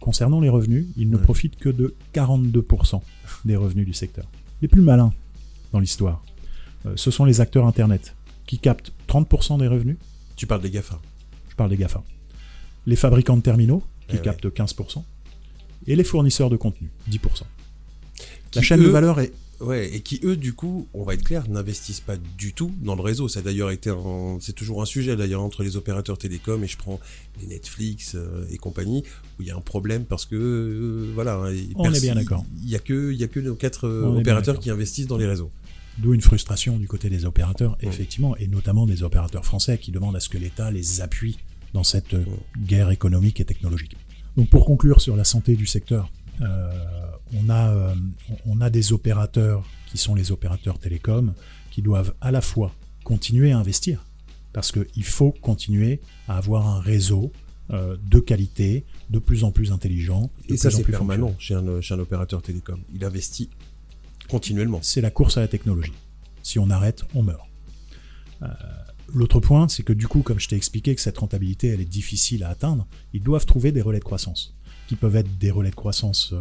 concernant 0.00 0.42
les 0.42 0.50
revenus, 0.50 0.84
ils 0.98 1.08
ne 1.08 1.16
profitent 1.16 1.56
que 1.56 1.70
de 1.70 1.94
42% 2.12 3.00
des 3.46 3.56
revenus 3.56 3.86
du 3.86 3.94
secteur. 3.94 4.26
Les 4.60 4.68
plus 4.68 4.82
malins, 4.82 5.14
dans 5.72 5.80
l'histoire. 5.80 6.22
Euh, 6.86 6.92
ce 6.96 7.10
sont 7.10 7.24
les 7.24 7.40
acteurs 7.40 7.66
Internet 7.66 8.14
qui 8.46 8.58
captent 8.58 8.92
30% 9.08 9.58
des 9.58 9.68
revenus. 9.68 9.96
Tu 10.36 10.46
parles 10.46 10.62
des 10.62 10.70
GAFA 10.70 10.98
Je 11.50 11.54
parle 11.54 11.70
des 11.70 11.76
GAFA. 11.76 12.02
Les 12.86 12.96
fabricants 12.96 13.36
de 13.36 13.42
terminaux 13.42 13.82
qui 14.08 14.16
eh 14.16 14.22
captent 14.22 14.46
15%. 14.46 15.02
Et 15.86 15.96
les 15.96 16.04
fournisseurs 16.04 16.50
de 16.50 16.56
contenu, 16.56 16.90
10%. 17.10 17.42
La 18.54 18.62
chaîne 18.62 18.82
de 18.82 18.88
valeur 18.88 19.20
est 19.20 19.32
Ouais, 19.60 19.92
et 19.92 20.00
qui 20.00 20.20
eux, 20.22 20.36
du 20.36 20.52
coup, 20.52 20.86
on 20.94 21.02
va 21.02 21.14
être 21.14 21.24
clair, 21.24 21.48
n'investissent 21.48 22.00
pas 22.00 22.16
du 22.16 22.52
tout 22.52 22.72
dans 22.80 22.94
le 22.94 23.02
réseau. 23.02 23.26
Ça 23.26 23.40
a 23.40 23.42
d'ailleurs 23.42 23.72
été, 23.72 23.92
c'est 24.40 24.52
toujours 24.52 24.82
un 24.82 24.84
sujet 24.84 25.16
d'ailleurs 25.16 25.42
entre 25.42 25.64
les 25.64 25.76
opérateurs 25.76 26.16
télécoms 26.16 26.62
et 26.62 26.68
je 26.68 26.76
prends 26.76 27.00
les 27.40 27.48
Netflix 27.48 28.14
euh, 28.14 28.46
et 28.50 28.56
compagnie 28.56 29.02
où 29.38 29.42
il 29.42 29.48
y 29.48 29.50
a 29.50 29.56
un 29.56 29.60
problème 29.60 30.04
parce 30.04 30.26
que 30.26 30.36
euh, 30.36 31.10
voilà, 31.12 31.34
hein, 31.38 31.54
on 31.74 31.92
est 31.92 32.00
bien 32.00 32.14
d'accord. 32.14 32.44
Il 32.62 32.70
y 32.70 32.76
a 32.76 32.78
que, 32.78 33.12
il 33.12 33.18
y 33.18 33.24
a 33.24 33.28
que 33.28 33.40
nos 33.40 33.56
quatre 33.56 33.88
opérateurs 33.88 34.60
qui 34.60 34.70
investissent 34.70 35.08
dans 35.08 35.16
les 35.16 35.26
réseaux. 35.26 35.50
D'où 35.98 36.14
une 36.14 36.20
frustration 36.20 36.78
du 36.78 36.86
côté 36.86 37.10
des 37.10 37.24
opérateurs, 37.24 37.76
effectivement, 37.80 38.36
et 38.36 38.46
notamment 38.46 38.86
des 38.86 39.02
opérateurs 39.02 39.44
français 39.44 39.78
qui 39.78 39.90
demandent 39.90 40.16
à 40.16 40.20
ce 40.20 40.28
que 40.28 40.38
l'État 40.38 40.70
les 40.70 41.00
appuie 41.00 41.38
dans 41.74 41.84
cette 41.84 42.14
guerre 42.56 42.90
économique 42.90 43.40
et 43.40 43.44
technologique. 43.44 43.96
Donc 44.36 44.48
pour 44.48 44.64
conclure 44.64 45.00
sur 45.00 45.16
la 45.16 45.24
santé 45.24 45.56
du 45.56 45.66
secteur, 45.66 46.10
euh, 46.40 46.70
on, 47.36 47.48
a, 47.48 47.70
euh, 47.70 47.94
on 48.46 48.60
a 48.60 48.70
des 48.70 48.92
opérateurs 48.92 49.64
qui 49.86 49.98
sont 49.98 50.14
les 50.14 50.30
opérateurs 50.30 50.78
télécoms 50.78 51.34
qui 51.70 51.82
doivent 51.82 52.14
à 52.20 52.30
la 52.30 52.40
fois 52.40 52.72
continuer 53.04 53.52
à 53.52 53.58
investir, 53.58 54.04
parce 54.52 54.72
qu'il 54.72 55.04
faut 55.04 55.32
continuer 55.32 56.00
à 56.28 56.36
avoir 56.36 56.68
un 56.68 56.80
réseau 56.80 57.32
euh, 57.70 57.96
de 58.08 58.18
qualité, 58.18 58.84
de 59.10 59.18
plus 59.18 59.44
en 59.44 59.50
plus 59.50 59.72
intelligent. 59.72 60.30
Et 60.48 60.56
ça, 60.56 60.70
c'est 60.70 60.84
permanent 60.84 61.34
chez 61.38 61.54
un, 61.54 61.80
chez 61.80 61.94
un 61.94 61.98
opérateur 61.98 62.40
télécom. 62.40 62.80
Il 62.94 63.04
investit 63.04 63.50
continuellement. 64.28 64.80
C'est 64.82 65.00
la 65.00 65.10
course 65.10 65.36
à 65.36 65.40
la 65.40 65.48
technologie. 65.48 65.92
Si 66.42 66.58
on 66.58 66.70
arrête, 66.70 67.04
on 67.14 67.22
meurt. 67.22 67.48
L'autre 69.12 69.40
point, 69.40 69.68
c'est 69.68 69.82
que 69.82 69.92
du 69.92 70.06
coup, 70.06 70.22
comme 70.22 70.38
je 70.38 70.48
t'ai 70.48 70.56
expliqué 70.56 70.94
que 70.94 71.00
cette 71.00 71.18
rentabilité, 71.18 71.68
elle 71.68 71.80
est 71.80 71.86
difficile 71.86 72.44
à 72.44 72.50
atteindre, 72.50 72.86
ils 73.14 73.22
doivent 73.22 73.46
trouver 73.46 73.72
des 73.72 73.80
relais 73.80 73.98
de 74.00 74.04
croissance 74.04 74.54
qui 74.88 74.96
peuvent 74.96 75.16
être 75.16 75.38
des 75.38 75.50
relais 75.50 75.70
de 75.70 75.76
croissance, 75.76 76.32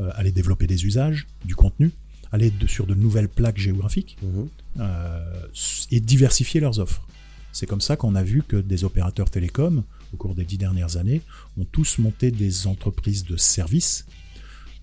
euh, 0.00 0.10
aller 0.14 0.32
développer 0.32 0.66
des 0.66 0.86
usages, 0.86 1.26
du 1.44 1.54
contenu, 1.54 1.90
aller 2.32 2.52
sur 2.66 2.86
de 2.86 2.94
nouvelles 2.94 3.28
plaques 3.28 3.58
géographiques 3.58 4.16
mhm. 4.22 4.48
euh, 4.80 5.46
et 5.90 6.00
diversifier 6.00 6.60
leurs 6.60 6.78
offres. 6.78 7.06
C'est 7.52 7.66
comme 7.66 7.80
ça 7.80 7.96
qu'on 7.96 8.14
a 8.14 8.22
vu 8.22 8.42
que 8.46 8.56
des 8.56 8.84
opérateurs 8.84 9.30
télécoms, 9.30 9.82
au 10.14 10.16
cours 10.16 10.34
des 10.34 10.44
dix 10.44 10.58
dernières 10.58 10.96
années, 10.96 11.22
ont 11.58 11.64
tous 11.64 11.98
monté 11.98 12.30
des 12.30 12.66
entreprises 12.66 13.24
de 13.24 13.36
services, 13.36 14.06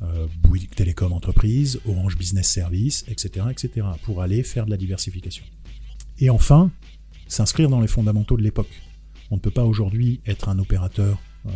euh, 0.02 0.28
Bouygues 0.42 0.70
Télécom 0.76 1.14
Entreprise, 1.14 1.80
Orange 1.88 2.18
Business 2.18 2.48
Service, 2.48 3.06
etc., 3.08 3.48
etc., 3.50 3.88
pour 4.04 4.22
aller 4.22 4.44
faire 4.44 4.66
de 4.66 4.72
la 4.72 4.78
diversification. 4.78 5.46
Et 6.20 6.30
enfin, 6.30 6.72
s'inscrire 7.28 7.70
dans 7.70 7.82
les 7.82 7.88
fondamentaux 7.88 8.38
de 8.38 8.44
l'époque. 8.44 8.82
On 9.32 9.36
ne 9.36 9.42
peut 9.42 9.52
pas 9.52 9.64
aujourd'hui 9.64 10.22
être 10.26 10.50
un 10.50 10.60
opérateur 10.60 11.22
euh, 11.46 11.52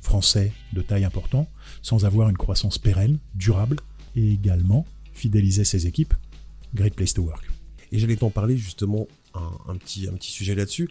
français 0.00 0.52
de 0.72 0.82
taille 0.82 1.04
importante 1.04 1.48
sans 1.82 2.04
avoir 2.04 2.28
une 2.28 2.36
croissance 2.36 2.78
pérenne, 2.78 3.18
durable 3.34 3.76
et 4.16 4.32
également 4.32 4.86
fidéliser 5.12 5.64
ses 5.64 5.86
équipes. 5.86 6.14
Great 6.74 6.94
place 6.94 7.14
to 7.14 7.22
work. 7.22 7.50
Et 7.92 7.98
j'allais 7.98 8.16
t'en 8.16 8.30
parler 8.30 8.56
justement 8.56 9.08
un, 9.34 9.76
petit, 9.76 10.08
un 10.08 10.12
petit 10.12 10.30
sujet 10.30 10.54
là-dessus. 10.54 10.88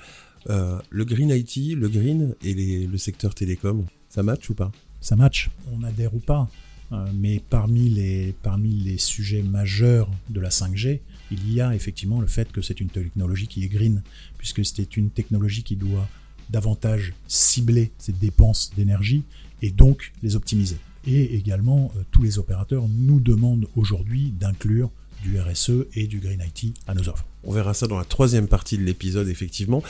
Euh, 0.49 0.79
le 0.89 1.05
green 1.05 1.29
IT, 1.29 1.75
le 1.77 1.89
green 1.89 2.35
et 2.43 2.87
le 2.87 2.97
secteur 2.97 3.35
télécom, 3.35 3.85
ça 4.09 4.23
match 4.23 4.49
ou 4.49 4.53
pas? 4.53 4.71
Ça 5.01 5.15
match, 5.15 5.49
on 5.71 5.83
adhère 5.83 6.13
ou 6.13 6.19
pas. 6.19 6.49
Euh, 6.91 7.05
mais 7.13 7.41
parmi 7.49 7.89
les, 7.89 8.97
sujets 8.97 9.43
majeurs 9.43 10.09
de 10.29 10.39
la 10.39 10.49
5G, 10.49 11.01
il 11.31 11.53
y 11.53 11.61
a 11.61 11.75
effectivement 11.75 12.19
le 12.19 12.27
fait 12.27 12.51
que 12.51 12.61
c'est 12.61 12.79
une 12.81 12.89
technologie 12.89 13.47
qui 13.47 13.63
est 13.63 13.67
green, 13.67 14.01
puisque 14.37 14.65
c'est 14.65 14.97
une 14.97 15.09
technologie 15.09 15.63
qui 15.63 15.75
doit 15.75 16.07
davantage 16.49 17.13
cibler 17.27 17.91
ses 17.99 18.11
dépenses 18.11 18.71
d'énergie 18.75 19.23
et 19.61 19.69
donc 19.69 20.13
les 20.23 20.35
optimiser. 20.35 20.77
Et 21.05 21.35
également, 21.35 21.91
euh, 21.95 22.01
tous 22.11 22.23
les 22.23 22.39
opérateurs 22.39 22.87
nous 22.89 23.19
demandent 23.19 23.67
aujourd'hui 23.75 24.31
d'inclure 24.31 24.91
du 25.23 25.39
RSE 25.39 25.87
et 25.93 26.07
du 26.07 26.19
Green 26.19 26.41
IT 26.41 26.75
à 26.87 26.93
nos 26.93 27.07
offres. 27.09 27.25
On 27.43 27.51
verra 27.51 27.73
ça 27.73 27.87
dans 27.87 27.97
la 27.97 28.03
troisième 28.03 28.47
partie 28.47 28.77
de 28.77 28.83
l'épisode, 28.83 29.27
effectivement. 29.29 29.81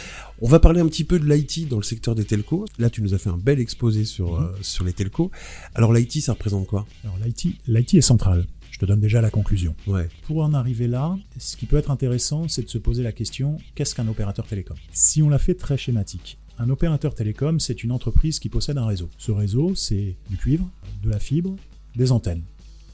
On 0.41 0.47
va 0.47 0.59
parler 0.59 0.81
un 0.81 0.87
petit 0.87 1.03
peu 1.03 1.19
de 1.19 1.25
l'IT 1.25 1.67
dans 1.67 1.77
le 1.77 1.83
secteur 1.83 2.15
des 2.15 2.25
telcos. 2.25 2.65
Là, 2.77 2.89
tu 2.89 3.01
nous 3.01 3.13
as 3.13 3.17
fait 3.17 3.29
un 3.29 3.37
bel 3.37 3.59
exposé 3.59 4.05
sur, 4.05 4.39
mhm. 4.39 4.45
euh, 4.45 4.49
sur 4.61 4.85
les 4.85 4.93
telcos. 4.93 5.31
Alors, 5.73 5.93
l'IT, 5.93 6.21
ça 6.21 6.33
représente 6.33 6.67
quoi? 6.67 6.85
Alors, 7.03 7.17
l'IT, 7.23 7.55
l'IT 7.67 7.95
est 7.95 8.01
central. 8.01 8.45
Je 8.71 8.77
te 8.77 8.85
donne 8.85 8.99
déjà 8.99 9.19
la 9.19 9.31
conclusion. 9.31 9.75
Ouais. 9.87 10.07
Pour 10.23 10.43
en 10.43 10.53
arriver 10.53 10.87
là, 10.87 11.17
ce 11.37 11.57
qui 11.57 11.65
peut 11.65 11.77
être 11.77 11.91
intéressant, 11.91 12.47
c'est 12.47 12.61
de 12.61 12.69
se 12.69 12.77
poser 12.77 13.03
la 13.03 13.11
question 13.11 13.57
qu'est-ce 13.75 13.95
qu'un 13.95 14.07
opérateur 14.07 14.45
télécom? 14.45 14.77
Si 14.93 15.21
on 15.23 15.29
la 15.29 15.39
fait 15.39 15.55
très 15.55 15.77
schématique, 15.77 16.37
un 16.59 16.69
opérateur 16.69 17.15
télécom, 17.15 17.59
c'est 17.59 17.83
une 17.83 17.91
entreprise 17.91 18.39
qui 18.39 18.47
possède 18.47 18.77
un 18.77 18.85
réseau. 18.85 19.09
Ce 19.17 19.31
réseau, 19.31 19.75
c'est 19.75 20.15
du 20.29 20.37
cuivre, 20.37 20.69
de 21.03 21.09
la 21.09 21.19
fibre, 21.19 21.55
des 21.95 22.11
antennes 22.11 22.43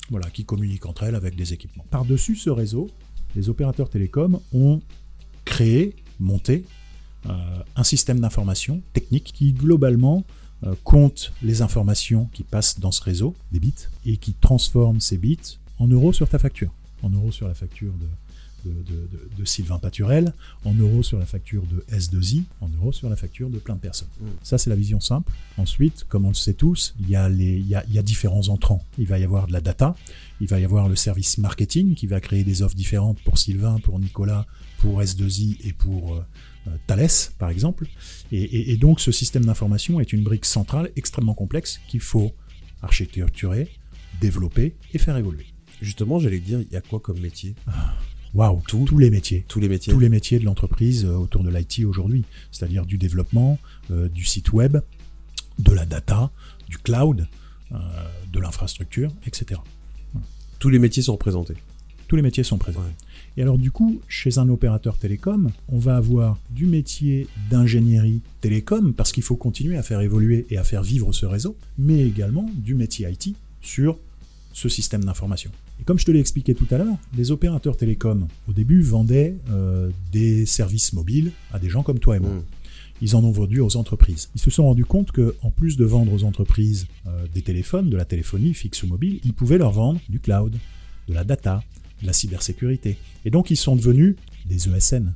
voilà, 0.10 0.30
qui 0.30 0.46
communiquent 0.46 0.86
entre 0.86 1.04
elles 1.04 1.16
avec 1.16 1.36
des 1.36 1.54
équipements. 1.54 1.86
Par-dessus 1.90 2.36
ce 2.36 2.50
réseau, 2.50 2.90
les 3.36 3.50
opérateurs 3.50 3.90
télécoms 3.90 4.40
ont 4.54 4.82
créé, 5.44 5.96
monté 6.20 6.66
euh, 7.28 7.32
un 7.76 7.84
système 7.84 8.20
d'information 8.20 8.82
technique 8.94 9.32
qui 9.34 9.54
globalement 9.54 10.24
euh, 10.64 10.74
compte 10.84 11.34
les 11.42 11.62
informations 11.62 12.30
qui 12.34 12.44
passent 12.44 12.80
dans 12.80 12.92
ce 12.92 13.04
réseau, 13.04 13.36
des 13.52 13.60
bits, 13.60 13.74
et 14.06 14.18
qui 14.18 14.34
transforme 14.34 15.00
ces 15.00 15.18
bits 15.18 15.60
en 15.80 15.88
euros 15.88 16.14
sur 16.14 16.30
ta 16.30 16.40
facture, 16.40 16.72
en 17.04 17.10
euros 17.10 17.32
sur 17.32 17.48
la 17.48 17.54
facture 17.54 17.94
de, 17.94 18.08
de, 18.66 19.46
Sylvain 19.46 19.78
Paturel, 19.78 20.34
en 20.64 20.74
euros 20.74 21.04
sur 21.04 21.20
la 21.20 21.26
facture 21.26 21.64
de 21.68 21.86
S2I, 21.96 22.44
en 22.62 22.70
euros 22.70 22.92
sur 22.92 23.10
la 23.10 23.16
facture 23.16 23.50
de 23.50 23.60
plein 23.60 23.76
de 23.76 23.80
personnes. 23.80 24.08
Mm. 24.20 24.26
Ça, 24.44 24.58
c'est 24.58 24.70
la 24.70 24.76
vision 24.76 25.00
simple. 25.00 25.32
Ensuite, 25.58 26.06
comme 26.10 26.26
on 26.26 26.30
le 26.30 26.36
sait 26.36 26.54
tous, 26.54 26.96
il 27.00 27.10
y, 27.10 27.16
a 27.16 27.30
les, 27.30 27.58
il, 27.58 27.68
y 27.68 27.76
a, 27.76 27.84
il 27.88 27.94
y 27.94 28.00
a 28.00 28.02
différents 28.02 28.50
entrants. 28.50 28.84
Il 28.98 29.08
va 29.08 29.20
y 29.20 29.24
avoir 29.24 29.48
de 29.48 29.54
la 29.54 29.62
data, 29.62 29.96
il 30.42 30.48
va 30.48 30.60
y 30.60 30.66
avoir 30.66 30.90
le 30.90 30.96
service 30.96 31.38
marketing 31.38 31.96
qui 31.96 32.08
va 32.08 32.20
créer 32.20 32.44
des 32.44 32.62
offres 32.64 32.76
différentes 32.76 33.22
pour 33.22 33.38
Sylvain, 33.38 33.80
pour 33.80 34.00
Nicolas, 34.00 34.46
pour 34.80 35.02
S2I 35.02 35.58
et 35.64 35.74
pour 35.74 36.16
euh, 36.16 36.26
euh, 36.68 36.72
Thales, 36.88 37.08
par 37.38 37.50
exemple. 37.50 37.88
Et, 38.32 38.72
et 38.72 38.78
donc, 38.78 39.00
ce 39.00 39.12
système 39.12 39.46
d'information 39.46 40.00
est 40.00 40.12
une 40.12 40.24
brique 40.24 40.46
centrale 40.46 40.90
extrêmement 40.96 41.36
complexe 41.36 41.80
qu'il 41.88 42.02
faut 42.02 42.34
architecturer, 42.82 43.70
développer 44.22 44.76
et 44.94 44.98
faire 44.98 45.18
évoluer. 45.18 45.46
Justement, 45.82 46.20
j'allais 46.20 46.40
dire, 46.40 46.62
il 46.62 46.72
y 46.72 46.78
a 46.78 46.82
quoi 46.82 47.00
comme 47.00 47.20
métier? 47.20 47.56
Ah. 47.68 47.96
Waouh, 48.36 48.62
tous 48.68 48.98
les 48.98 49.10
métiers. 49.10 49.46
Tous 49.48 49.62
les 49.62 49.70
métiers. 49.70 49.94
Tous 49.94 50.00
les 50.00 50.10
métiers 50.10 50.40
de 50.40 50.44
l'entreprise 50.44 51.06
euh, 51.06 51.16
autour 51.16 51.42
de 51.42 51.50
l'IT 51.50 51.86
aujourd'hui, 51.86 52.26
c'est-à-dire 52.52 52.86
du 52.86 52.98
développement, 52.98 53.58
euh, 53.92 54.10
du 54.10 54.26
site 54.26 54.52
web, 54.52 54.78
de 55.58 55.72
la 55.72 55.86
data, 55.86 56.32
du 56.68 56.78
cloud, 56.78 57.30
euh, 57.72 57.78
de 58.34 58.40
l'infrastructure, 58.42 59.10
etc. 59.26 59.62
Tous 60.60 60.68
les 60.68 60.80
métiers 60.80 61.02
sont 61.02 61.14
représentés. 61.14 61.56
Tous 62.10 62.18
les 62.18 62.22
métiers 62.22 62.44
sont 62.44 62.58
présents. 62.58 62.84
Et 63.38 63.42
alors 63.42 63.58
du 63.58 63.72
coup, 63.72 64.02
chez 64.10 64.38
un 64.38 64.50
opérateur 64.50 64.98
télécom, 64.98 65.50
on 65.70 65.80
va 65.80 65.96
avoir 65.96 66.38
du 66.50 66.66
métier 66.66 67.30
d'ingénierie 67.50 68.20
télécom, 68.42 68.94
parce 68.94 69.14
qu'il 69.14 69.24
faut 69.24 69.38
continuer 69.38 69.78
à 69.78 69.82
faire 69.82 70.02
évoluer 70.02 70.46
et 70.50 70.58
à 70.58 70.66
faire 70.66 70.84
vivre 70.84 71.14
ce 71.14 71.26
réseau, 71.26 71.56
mais 71.78 72.06
également 72.06 72.50
du 72.54 72.76
métier 72.76 73.10
IT 73.10 73.34
sur 73.62 73.98
ce 74.52 74.68
système 74.68 75.06
d'information. 75.06 75.52
Et 75.80 75.84
comme 75.84 76.00
je 76.00 76.06
te 76.06 76.12
l'ai 76.12 76.20
expliqué 76.20 76.56
tout 76.56 76.68
à 76.72 76.78
l'heure, 76.78 76.98
les 77.18 77.32
opérateurs 77.32 77.78
télécoms, 77.78 78.28
au 78.48 78.54
début, 78.54 78.82
vendaient 78.82 79.36
euh, 79.50 79.90
des 80.12 80.46
services 80.46 80.94
mobiles 80.94 81.32
à 81.52 81.60
des 81.60 81.70
gens 81.70 81.84
comme 81.84 82.00
toi 82.00 82.16
et 82.16 82.20
moi. 82.20 82.32
Mm. 82.32 82.44
Ils 83.02 83.16
en 83.16 83.24
ont 83.26 83.32
vendu 83.32 83.60
aux 83.60 83.76
entreprises. 83.76 84.30
Ils 84.36 84.42
se 84.42 84.50
sont 84.50 84.64
rendus 84.64 84.86
compte 84.86 85.12
que, 85.12 85.36
en 85.42 85.52
plus 85.52 85.76
de 85.76 85.84
vendre 85.84 86.14
aux 86.14 86.24
entreprises 86.24 86.88
euh, 87.08 87.26
des 87.34 87.42
téléphones, 87.42 87.90
de 87.90 87.98
la 87.98 88.06
téléphonie 88.06 88.54
fixe 88.54 88.84
ou 88.84 88.88
mobile, 88.88 89.20
ils 89.26 89.34
pouvaient 89.34 89.58
leur 89.58 89.72
vendre 89.72 90.00
du 90.08 90.20
cloud, 90.20 90.56
de 91.10 91.14
la 91.14 91.26
data, 91.26 91.62
de 92.02 92.08
la 92.08 92.14
cybersécurité. 92.14 92.98
Et 93.26 93.30
donc, 93.30 93.52
ils 93.52 93.58
sont 93.58 93.76
devenus 93.76 94.16
des 94.46 94.70
ESN. 94.70 95.14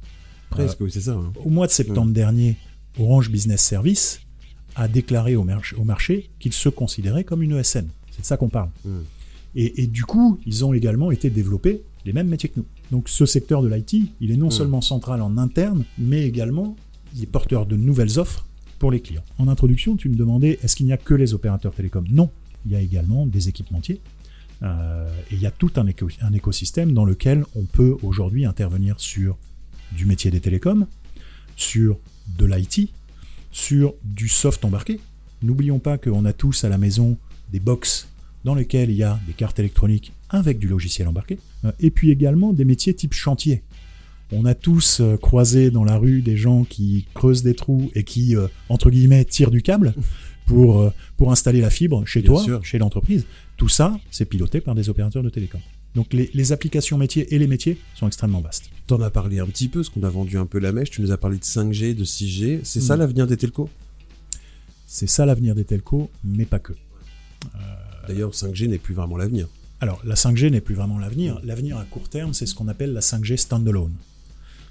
Presque, 0.49 0.81
oui, 0.81 0.91
c'est 0.91 1.01
ça. 1.01 1.13
Hein. 1.13 1.31
Au 1.43 1.49
mois 1.49 1.67
de 1.67 1.71
septembre 1.71 2.09
mm. 2.09 2.13
dernier, 2.13 2.57
Orange 2.99 3.29
Business 3.29 3.61
Service 3.61 4.21
a 4.75 4.87
déclaré 4.87 5.35
au, 5.35 5.43
marché 5.43 6.29
qu'il 6.39 6.53
se 6.53 6.69
considérait 6.69 7.23
comme 7.23 7.43
une 7.43 7.57
ESN. 7.57 7.87
C'est 8.11 8.21
de 8.21 8.25
ça 8.25 8.37
qu'on 8.37 8.49
parle. 8.49 8.69
Mm. 8.83 8.97
Et, 9.55 9.87
du 9.87 10.03
coup, 10.03 10.39
ils 10.45 10.63
ont 10.63 10.73
également 10.73 11.11
été 11.11 11.29
développés 11.29 11.81
les 12.05 12.13
mêmes 12.13 12.27
métiers 12.27 12.49
que 12.49 12.59
nous. 12.59 12.65
Donc 12.91 13.09
ce 13.09 13.25
secteur 13.25 13.61
de 13.61 13.67
l'IT, 13.67 13.95
il 14.21 14.31
est 14.31 14.37
non 14.37 14.47
hmm. 14.47 14.51
seulement 14.51 14.81
central 14.81 15.21
en 15.21 15.37
interne, 15.37 15.85
mais 15.97 16.23
également 16.25 16.75
il 17.15 17.23
est 17.23 17.27
porteur 17.27 17.65
de 17.65 17.75
nouvelles 17.75 18.19
offres 18.19 18.45
pour 18.77 18.91
les 18.91 19.01
clients. 19.01 19.23
En 19.37 19.47
introduction, 19.47 19.95
tu 19.95 20.07
me 20.09 20.15
demandais, 20.15 20.59
est-ce 20.63 20.75
qu'il 20.75 20.85
n'y 20.85 20.93
a 20.93 20.97
que 20.97 21.13
les 21.13 21.33
opérateurs 21.33 21.73
télécoms? 21.73 22.05
Non, 22.09 22.29
il 22.65 22.71
y 22.71 22.75
a 22.75 22.81
également 22.81 23.25
des 23.25 23.49
équipementiers. 23.49 24.01
Euh, 24.61 25.09
et 25.31 25.35
il 25.35 25.41
y 25.41 25.45
a 25.45 25.51
tout 25.51 25.71
un, 25.77 25.85
un 26.21 26.33
écosystème 26.33 26.93
dans 26.93 27.05
lequel 27.05 27.43
on 27.55 27.63
peut 27.63 27.97
aujourd'hui 28.03 28.45
intervenir 28.45 28.99
sur 28.99 29.37
du 29.95 30.05
métier 30.05 30.31
des 30.31 30.41
télécoms, 30.41 30.85
sur 31.55 31.97
de 32.37 32.45
l'IT, 32.45 32.91
sur 33.51 33.93
du 34.03 34.27
soft 34.27 34.63
embarqué. 34.63 34.99
N'oublions 35.41 35.79
pas 35.79 35.97
qu'on 35.97 36.25
a 36.25 36.33
tous 36.33 36.63
à 36.63 36.69
la 36.69 36.77
maison 36.77 37.17
des 37.51 37.59
box 37.59 38.07
dans 38.43 38.55
lesquels 38.55 38.89
il 38.89 38.97
y 38.97 39.03
a 39.03 39.19
des 39.27 39.33
cartes 39.33 39.59
électroniques 39.59 40.13
avec 40.29 40.59
du 40.59 40.67
logiciel 40.67 41.07
embarqué, 41.07 41.39
euh, 41.65 41.71
et 41.79 41.91
puis 41.91 42.11
également 42.11 42.53
des 42.53 42.65
métiers 42.65 42.93
type 42.93 43.13
chantier. 43.13 43.63
On 44.31 44.45
a 44.45 44.53
tous 44.53 44.99
euh, 44.99 45.17
croisé 45.17 45.71
dans 45.71 45.83
la 45.83 45.97
rue 45.97 46.21
des 46.21 46.37
gens 46.37 46.63
qui 46.63 47.05
creusent 47.13 47.43
des 47.43 47.55
trous 47.55 47.91
et 47.95 48.03
qui, 48.03 48.35
euh, 48.35 48.47
entre 48.69 48.91
guillemets, 48.91 49.25
tirent 49.25 49.51
du 49.51 49.61
câble 49.61 49.93
pour, 50.45 50.91
pour 51.17 51.31
installer 51.31 51.61
la 51.61 51.69
fibre 51.69 52.05
chez 52.05 52.23
toi, 52.23 52.43
chez 52.63 52.79
l'entreprise. 52.79 53.25
Tout 53.57 53.69
ça, 53.69 53.99
c'est 54.09 54.25
piloté 54.25 54.61
par 54.61 54.73
des 54.73 54.89
opérateurs 54.89 55.21
de 55.21 55.29
télécom. 55.29 55.61
Donc 55.95 56.13
les, 56.13 56.51
applications 56.51 56.97
métiers 56.97 57.33
et 57.33 57.39
les 57.39 57.47
métiers 57.47 57.77
sont 57.95 58.07
extrêmement 58.07 58.41
vastes. 58.41 58.69
Tu 58.87 58.93
en 58.93 59.01
as 59.01 59.09
parlé 59.09 59.39
un 59.39 59.45
petit 59.45 59.67
peu, 59.67 59.83
ce 59.83 59.89
qu'on 59.89 60.03
a 60.03 60.09
vendu 60.09 60.37
un 60.37 60.45
peu 60.45 60.59
la 60.59 60.71
mèche, 60.71 60.91
tu 60.91 61.01
nous 61.01 61.11
as 61.11 61.17
parlé 61.17 61.37
de 61.37 61.43
5G, 61.43 61.95
de 61.95 62.05
6G. 62.05 62.59
C'est 62.63 62.79
ça 62.79 62.95
hmm. 62.95 62.99
l'avenir 62.99 63.27
des 63.27 63.37
telcos? 63.37 63.69
C'est 64.85 65.09
ça 65.09 65.25
l'avenir 65.25 65.55
des 65.55 65.65
telcos, 65.65 66.09
mais 66.23 66.45
pas 66.45 66.59
que. 66.59 66.73
D'ailleurs, 68.09 68.31
5G 68.31 68.67
n'est 68.67 68.79
plus 68.79 68.95
vraiment 68.95 69.17
l'avenir. 69.17 69.47
Alors, 69.81 70.01
la 70.03 70.15
5G 70.15 70.49
n'est 70.49 70.61
plus 70.61 70.73
vraiment 70.73 70.97
l'avenir. 70.97 71.39
L'avenir 71.43 71.77
à 71.77 71.85
court 71.85 72.09
terme, 72.09 72.33
c'est 72.33 72.47
ce 72.47 72.55
qu'on 72.55 72.67
appelle 72.67 72.91
la 72.91 73.01
5G 73.01 73.37
standalone. 73.37 73.93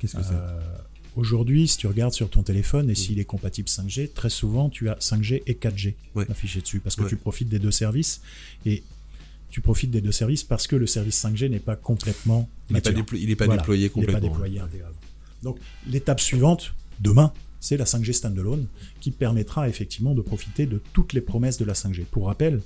Qu'est-ce 0.01 0.17
que 0.17 0.23
c'est 0.23 0.35
euh, 0.35 0.61
Aujourd'hui, 1.15 1.69
si 1.69 1.77
tu 1.79 1.87
regardes 1.87 2.13
sur 2.13 2.29
ton 2.31 2.43
téléphone 2.43 2.91
et 2.91 2.97
s'il 2.97 3.21
est 3.21 3.25
compatible 3.25 3.69
5G, 3.69 4.13
très 4.13 4.29
souvent 4.29 4.69
tu 4.69 4.89
as 4.89 4.95
5G 4.95 5.43
et 5.47 5.55
4G 5.55 5.95
affichés 6.29 6.61
dessus 6.61 6.81
parce 6.81 6.97
que 6.97 7.05
tu 7.09 7.17
profites 7.17 7.49
des 7.49 7.59
deux 7.59 7.71
services 7.71 8.21
et 8.67 8.83
tu 9.51 9.61
profites 9.61 9.91
des 9.91 10.01
deux 10.01 10.13
services 10.13 10.45
parce 10.45 10.67
que 10.67 10.77
le 10.77 10.87
service 10.87 11.25
5G 11.25 11.49
n'est 11.49 11.59
pas 11.59 11.75
complètement 11.75 12.49
il 12.71 12.75
n'est 12.75 12.83
pas, 12.83 12.93
déployé 12.93 13.89
complètement. 13.89 13.97
Il 13.97 14.07
n'est 14.07 14.13
pas 14.13 14.21
déployé 14.21 14.61
intégralement. 14.61 14.99
Donc 15.43 15.59
l'étape 15.89 16.21
suivante, 16.21 16.75
demain, 17.01 17.33
c'est 17.61 17.77
la 17.77 17.85
5G 17.85 18.13
standalone 18.13 18.67
qui 19.01 19.11
permettra 19.11 19.69
effectivement 19.69 20.15
de 20.15 20.21
profiter 20.21 20.67
de 20.67 20.81
toutes 20.93 21.13
les 21.15 21.21
promesses 21.21 21.59
de 21.59 21.65
la 21.65 21.73
5G. 21.73 22.05
Pour 22.05 22.27
rappel, 22.27 22.61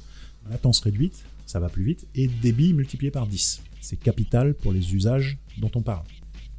latence 0.51 0.81
réduite, 0.81 1.25
ça 1.47 1.61
va 1.61 1.69
plus 1.69 1.85
vite, 1.85 2.07
et 2.15 2.29
débit 2.29 2.73
multiplié 2.73 3.11
par 3.11 3.27
10. 3.27 3.63
C'est 3.81 3.97
capital 3.97 4.55
pour 4.55 4.73
les 4.73 4.95
usages 4.95 5.39
dont 5.59 5.71
on 5.75 5.83
parle. 5.83 6.05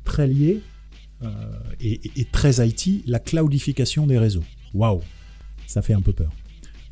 Très 0.03 0.27
lié 0.27 0.61
euh, 1.23 1.29
et, 1.79 2.25
très 2.31 2.65
IT, 2.67 3.03
la 3.07 3.19
cloudification 3.19 4.07
des 4.07 4.17
réseaux. 4.17 4.43
Waouh, 4.73 5.01
ça 5.67 5.81
fait 5.81 5.93
un 5.93 6.01
peu 6.01 6.13
peur. 6.13 6.31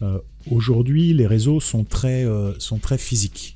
Euh, 0.01 0.19
aujourd'hui, 0.49 1.13
les 1.13 1.27
réseaux 1.27 1.59
sont 1.59 1.83
très, 1.83 2.25
euh, 2.25 2.57
sont 2.59 2.77
très 2.77 2.97
physiques. 2.97 3.55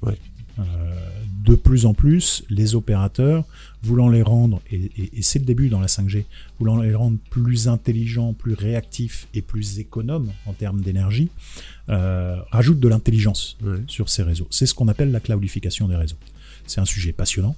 De 0.57 1.55
plus 1.55 1.85
en 1.85 1.93
plus, 1.93 2.43
les 2.49 2.75
opérateurs 2.75 3.45
voulant 3.83 4.09
les 4.09 4.21
rendre, 4.21 4.61
et, 4.71 4.89
c'est 5.21 5.39
le 5.39 5.45
début 5.45 5.69
dans 5.69 5.79
la 5.79 5.87
5G, 5.87 6.25
voulant 6.59 6.81
les 6.81 6.95
rendre 6.95 7.17
plus 7.29 7.67
intelligents, 7.67 8.33
plus 8.33 8.53
réactifs 8.53 9.27
et 9.33 9.41
plus 9.41 9.79
économes 9.79 10.31
en 10.45 10.53
termes 10.53 10.81
d'énergie, 10.81 11.29
euh, 11.89 12.37
rajoutent 12.51 12.79
de 12.79 12.87
l'intelligence 12.87 13.57
sur 13.87 14.09
ces 14.09 14.23
réseaux. 14.23 14.47
C'est 14.49 14.65
ce 14.65 14.73
qu'on 14.73 14.87
appelle 14.87 15.11
la 15.11 15.19
cloudification 15.19 15.87
des 15.87 15.95
réseaux. 15.95 16.17
C'est 16.65 16.81
un 16.81 16.85
sujet 16.85 17.11
passionnant, 17.11 17.55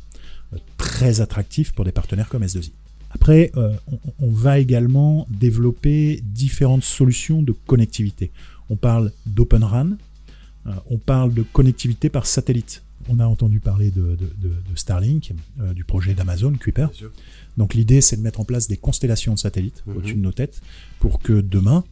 euh, 0.54 0.58
très 0.78 1.22
attractif 1.22 1.72
pour 1.74 1.86
des 1.86 1.92
partenaires 1.92 2.30
comme 2.30 2.44
S2I. 2.44 2.72
Après, 3.12 3.52
euh, 3.56 3.74
on, 3.92 4.00
on 4.20 4.32
va 4.32 4.60
également 4.60 5.28
développer 5.30 6.22
différentes 6.24 6.84
solutions 6.84 7.42
de 7.42 7.54
connectivité. 7.54 8.32
On 8.70 8.76
parle 8.76 9.12
d'Open 9.26 9.64
RAN, 9.64 9.92
euh, 10.68 10.72
on 10.90 10.98
parle 10.98 11.34
de 11.34 11.44
connectivité 11.44 12.10
par 12.10 12.26
satellite. 12.26 12.84
On 13.10 13.20
a 13.20 13.26
entendu 13.26 13.60
parler 13.60 13.90
de, 13.92 14.02
de- 14.16 14.16
de- 14.38 14.62
de 14.70 14.76
Starlink, 14.76 15.34
euh, 15.62 15.74
du 15.74 15.84
projet 15.84 16.14
d'Amazon, 16.14 16.52
Kuiper. 16.54 16.88
Donc 17.58 17.74
l'idée, 17.74 18.02
c'est 18.02 18.18
de 18.18 18.22
mettre 18.22 18.40
en 18.40 18.46
place 18.46 18.68
des 18.68 18.78
constellations 18.78 19.34
de 19.34 19.40
satellites 19.40 19.84
Mhm. 19.88 19.98
au-dessus 19.98 20.16
de 20.16 20.22
nos 20.22 20.32
têtes 20.34 20.62
pour 21.00 21.20
que 21.20 21.40
demain, 21.42 21.84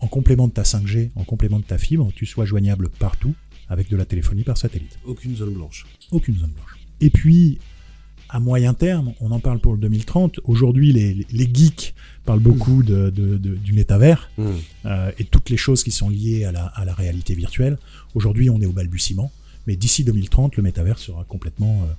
en 0.00 0.08
complément 0.08 0.48
de 0.48 0.52
ta 0.52 0.62
5G, 0.64 1.10
en 1.16 1.24
complément 1.24 1.58
de 1.58 1.64
ta 1.64 1.78
fibre, 1.78 2.10
tu 2.14 2.24
sois 2.26 2.44
joignable 2.46 2.88
partout 2.88 3.34
avec 3.68 3.88
de 3.90 3.96
la 3.96 4.04
téléphonie 4.04 4.42
par 4.44 4.56
satellite. 4.56 4.98
Aucune 5.06 5.36
zone 5.36 5.54
blanche. 5.54 5.86
Aucune 6.10 6.36
zone 6.38 6.50
blanche. 6.50 6.76
Et 7.00 7.10
puis, 7.10 7.58
à 8.28 8.40
moyen 8.40 8.72
terme, 8.72 9.12
on 9.20 9.30
en 9.30 9.40
parle 9.40 9.60
pour 9.60 9.74
le 9.74 9.78
2030. 9.80 10.40
Aujourd'hui, 10.44 10.92
les, 10.92 11.26
geeks 11.52 11.94
parlent 12.24 12.40
beaucoup 12.40 12.82
de, 12.82 13.10
de- 13.10 13.36
de- 13.36 13.54
du 13.56 13.72
métavers 13.74 14.30
Mmh. 14.38 14.44
euh, 14.86 15.10
et 15.18 15.24
toutes 15.24 15.50
les 15.50 15.56
choses 15.58 15.82
qui 15.84 15.90
sont 15.90 16.08
liées 16.08 16.44
à 16.44 16.52
la, 16.52 16.64
à 16.66 16.84
la 16.86 16.94
réalité 16.94 17.34
virtuelle. 17.34 17.76
Aujourd'hui, 18.14 18.48
on 18.48 18.58
est 18.62 18.66
au 18.66 18.72
balbutiement, 18.72 19.30
mais 19.66 19.76
d'ici 19.76 20.04
2030, 20.04 20.56
le 20.56 20.62
métavers 20.62 20.98
sera 20.98 21.24
complètement 21.24 21.82
euh, 21.82 21.92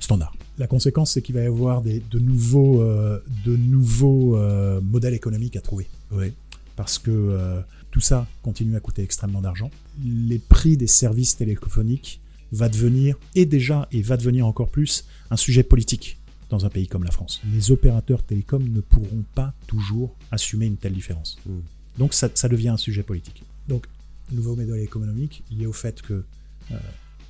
standard. 0.00 0.34
La 0.58 0.66
conséquence, 0.66 1.12
c'est 1.12 1.22
qu'il 1.22 1.34
va 1.34 1.42
y 1.42 1.46
avoir 1.46 1.82
des, 1.82 2.00
de 2.10 2.18
nouveaux, 2.18 2.82
euh, 2.82 3.22
de 3.44 3.56
nouveaux 3.56 4.36
euh, 4.36 4.80
modèles 4.80 5.14
économiques 5.14 5.56
à 5.56 5.60
trouver. 5.60 5.86
Ouais. 6.10 6.32
Parce 6.76 6.98
que 6.98 7.10
euh, 7.10 7.60
tout 7.90 8.00
ça 8.00 8.26
continue 8.42 8.76
à 8.76 8.80
coûter 8.80 9.02
extrêmement 9.02 9.40
d'argent. 9.40 9.70
Les 10.04 10.38
prix 10.38 10.76
des 10.76 10.86
services 10.86 11.36
téléphoniques 11.36 12.20
va 12.52 12.68
devenir, 12.68 13.16
et 13.34 13.46
déjà, 13.46 13.88
et 13.92 14.02
va 14.02 14.16
devenir 14.16 14.46
encore 14.46 14.68
plus, 14.68 15.04
un 15.30 15.36
sujet 15.36 15.62
politique 15.62 16.18
dans 16.48 16.66
un 16.66 16.68
pays 16.68 16.88
comme 16.88 17.04
la 17.04 17.12
France. 17.12 17.40
Les 17.54 17.70
opérateurs 17.70 18.22
télécoms 18.24 18.68
ne 18.68 18.80
pourront 18.80 19.24
pas 19.34 19.54
toujours 19.68 20.16
assumer 20.32 20.66
une 20.66 20.76
telle 20.76 20.94
différence. 20.94 21.38
Mm. 21.46 21.58
Donc 21.98 22.14
ça, 22.14 22.28
ça 22.34 22.48
devient 22.48 22.70
un 22.70 22.76
sujet 22.76 23.04
politique. 23.04 23.44
Donc, 23.68 23.86
nouveau 24.32 24.56
modèle 24.56 24.80
économique 24.80 25.44
lié 25.50 25.66
au 25.66 25.72
fait 25.72 26.02
que 26.02 26.24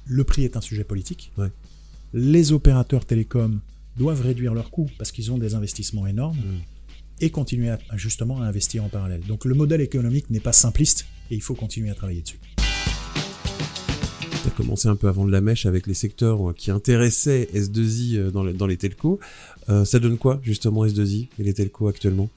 le 0.07 0.25
prix 0.25 0.45
est 0.45 0.57
un 0.57 0.61
sujet 0.61 0.85
politique. 0.85 1.33
Ouais. 1.39 1.49
Les 2.13 2.53
opérateurs 2.53 3.05
télécoms 3.05 3.61
doivent 3.97 4.23
réduire 4.23 4.55
leurs 4.55 4.71
coûts 4.71 4.91
parce 4.99 5.13
qu'ils 5.13 5.31
ont 5.33 5.39
des 5.39 5.55
investissements 5.55 6.07
énormes 6.07 6.37
Mm. 6.39 6.61
et 7.21 7.31
continuer 7.31 7.71
à, 7.71 7.79
justement 7.97 8.41
à 8.43 8.47
investir 8.47 8.83
en 8.85 8.89
parallèle. 8.89 9.21
Donc 9.29 9.45
le 9.45 9.55
modèle 9.55 9.81
économique 9.83 10.31
n'est 10.31 10.41
pas 10.41 10.53
simpliste 10.53 11.07
et 11.31 11.35
il 11.35 11.43
faut 11.43 11.55
continuer 11.55 11.91
à 11.91 11.95
travailler 11.95 12.23
dessus. 12.23 12.41
Tu 14.43 14.49
as 14.49 14.51
commencé 14.53 14.89
un 14.89 14.97
peu 14.97 15.09
avant 15.09 15.27
de 15.27 15.31
la 15.33 15.41
mèche 15.43 15.67
avec 15.67 15.87
les 15.87 15.95
secteurs 15.95 16.51
euh, 16.51 16.53
qui 16.55 16.71
intéressaient 16.71 17.49
S2I 17.55 18.17
euh, 18.17 18.31
dans, 18.31 18.43
le- 18.43 18.55
dans 18.55 18.67
les 18.67 18.77
telcos. 18.79 19.21
Euh, 19.69 19.85
ça 19.85 19.99
donne 19.99 20.17
quoi, 20.17 20.41
justement, 20.43 20.87
S2I 20.87 21.29
et 21.39 21.43
les 21.43 21.53
telcos 21.55 21.89
actuellement? 21.89 22.31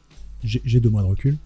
J'ai 0.44 0.62
j'ai 0.66 0.82
deux 0.82 0.90
mois 0.90 1.02
de 1.04 1.08
recul. 1.08 1.38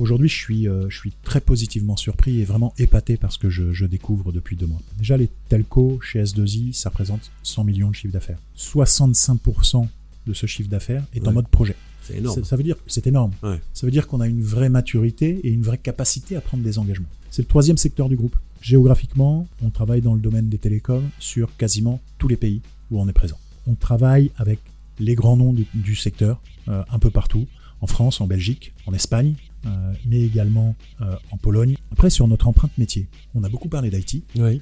Aujourd'hui, 0.00 0.30
je 0.30 0.34
suis, 0.34 0.66
euh, 0.66 0.88
je 0.88 0.96
suis 0.96 1.12
très 1.22 1.42
positivement 1.42 1.94
surpris 1.94 2.40
et 2.40 2.46
vraiment 2.46 2.72
épaté 2.78 3.18
par 3.18 3.32
ce 3.32 3.38
que 3.38 3.50
je, 3.50 3.74
je 3.74 3.84
découvre 3.84 4.32
depuis 4.32 4.56
deux 4.56 4.66
mois. 4.66 4.80
Déjà, 4.96 5.18
les 5.18 5.28
telcos 5.50 6.00
chez 6.00 6.22
S2I, 6.22 6.72
ça 6.72 6.88
représente 6.88 7.30
100 7.42 7.64
millions 7.64 7.90
de 7.90 7.94
chiffre 7.94 8.14
d'affaires. 8.14 8.38
65% 8.56 9.86
de 10.26 10.32
ce 10.32 10.46
chiffre 10.46 10.70
d'affaires 10.70 11.04
est 11.14 11.28
en 11.28 11.32
mode 11.32 11.48
projet. 11.48 11.76
C'est 12.02 12.16
énorme. 12.16 12.42
Ça, 12.42 12.48
ça 12.48 12.56
veut 12.56 12.62
dire 12.62 12.76
c'est 12.86 13.06
énorme. 13.08 13.32
Ouais. 13.42 13.60
Ça 13.74 13.86
veut 13.86 13.90
dire 13.90 14.06
qu'on 14.06 14.20
a 14.20 14.26
une 14.26 14.40
vraie 14.40 14.70
maturité 14.70 15.38
et 15.44 15.50
une 15.50 15.62
vraie 15.62 15.76
capacité 15.76 16.34
à 16.34 16.40
prendre 16.40 16.62
des 16.62 16.78
engagements. 16.78 17.10
C'est 17.30 17.42
le 17.42 17.48
troisième 17.48 17.76
secteur 17.76 18.08
du 18.08 18.16
groupe. 18.16 18.36
Géographiquement, 18.62 19.46
on 19.62 19.68
travaille 19.68 20.00
dans 20.00 20.14
le 20.14 20.20
domaine 20.20 20.48
des 20.48 20.58
télécoms 20.58 21.10
sur 21.18 21.54
quasiment 21.58 22.00
tous 22.16 22.28
les 22.28 22.36
pays 22.36 22.62
où 22.90 22.98
on 23.02 23.06
est 23.06 23.12
présent. 23.12 23.38
On 23.66 23.74
travaille 23.74 24.30
avec 24.38 24.60
les 24.98 25.14
grands 25.14 25.36
noms 25.36 25.52
du, 25.52 25.66
du 25.74 25.94
secteur 25.94 26.40
euh, 26.68 26.82
un 26.90 26.98
peu 26.98 27.10
partout, 27.10 27.46
en 27.82 27.86
France, 27.86 28.22
en 28.22 28.26
Belgique, 28.26 28.72
en 28.86 28.94
Espagne, 28.94 29.34
euh, 29.66 29.92
mais 30.06 30.20
également 30.20 30.74
euh, 31.00 31.16
en 31.30 31.36
Pologne. 31.36 31.76
Après, 31.92 32.10
sur 32.10 32.26
notre 32.28 32.48
empreinte 32.48 32.76
métier, 32.78 33.08
on 33.34 33.44
a 33.44 33.48
beaucoup 33.48 33.68
parlé 33.68 33.90
d'IT. 33.90 34.24
Oui. 34.36 34.60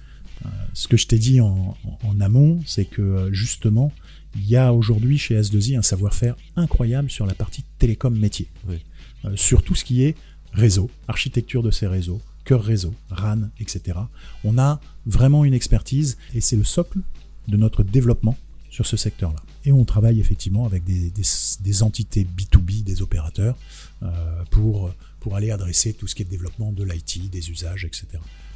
Ce 0.73 0.87
que 0.87 0.97
je 0.97 1.09
t'ai 1.09 1.19
dit 1.19 1.41
en, 1.41 1.77
en- 1.85 1.99
en 2.09 2.21
amont, 2.21 2.61
c'est 2.65 2.85
que 2.85 3.03
euh, 3.03 3.33
justement, 3.33 3.91
il 4.37 4.49
y 4.49 4.55
a 4.57 4.73
aujourd'hui 4.73 5.19
chez 5.19 5.35
S2I 5.41 5.77
un 5.77 5.83
savoir-faire 5.83 6.37
incroyable 6.55 7.11
sur 7.11 7.27
la 7.27 7.35
partie 7.35 7.65
télécom 7.79 8.17
métier. 8.17 8.47
Oui. 8.69 8.77
Euh, 9.25 9.35
sur 9.35 9.65
tout 9.65 9.75
ce 9.75 9.85
qui 9.85 10.05
est 10.05 10.15
réseau, 10.53 10.91
architecture 11.09 11.65
de 11.65 11.73
ces 11.73 11.89
réseaux, 11.89 12.21
cœur 12.45 12.63
réseau, 12.63 12.95
RAN, 13.11 13.49
etc. 13.59 13.99
On 14.45 14.59
a 14.59 14.81
vraiment 15.07 15.45
une 15.45 15.55
expertise 15.55 16.19
et 16.35 16.41
c'est 16.41 16.57
le 16.57 16.65
socle 16.65 17.01
de 17.49 17.57
notre 17.57 17.83
développement 17.83 18.37
sur 18.71 18.87
ce 18.87 18.97
secteur-là. 18.97 19.43
Et 19.65 19.73
on 19.73 19.85
travaille 19.85 20.21
effectivement 20.21 20.67
avec 20.67 20.85
des, 20.85 21.11
des- 21.11 21.23
des 21.61 21.83
entités 21.83 22.25
B2B, 22.25 22.85
des 22.85 23.03
opérateurs, 23.03 23.57
euh, 24.03 24.43
pour, 24.51 24.91
pour 25.21 25.37
aller 25.37 25.51
adresser 25.51 25.93
tout 25.95 26.07
ce 26.07 26.15
qui 26.15 26.23
est 26.23 26.25
développement 26.27 26.73
de 26.73 26.85
l'IT, 26.85 27.31
des 27.31 27.51
usages, 27.51 27.85
etc. 27.85 28.07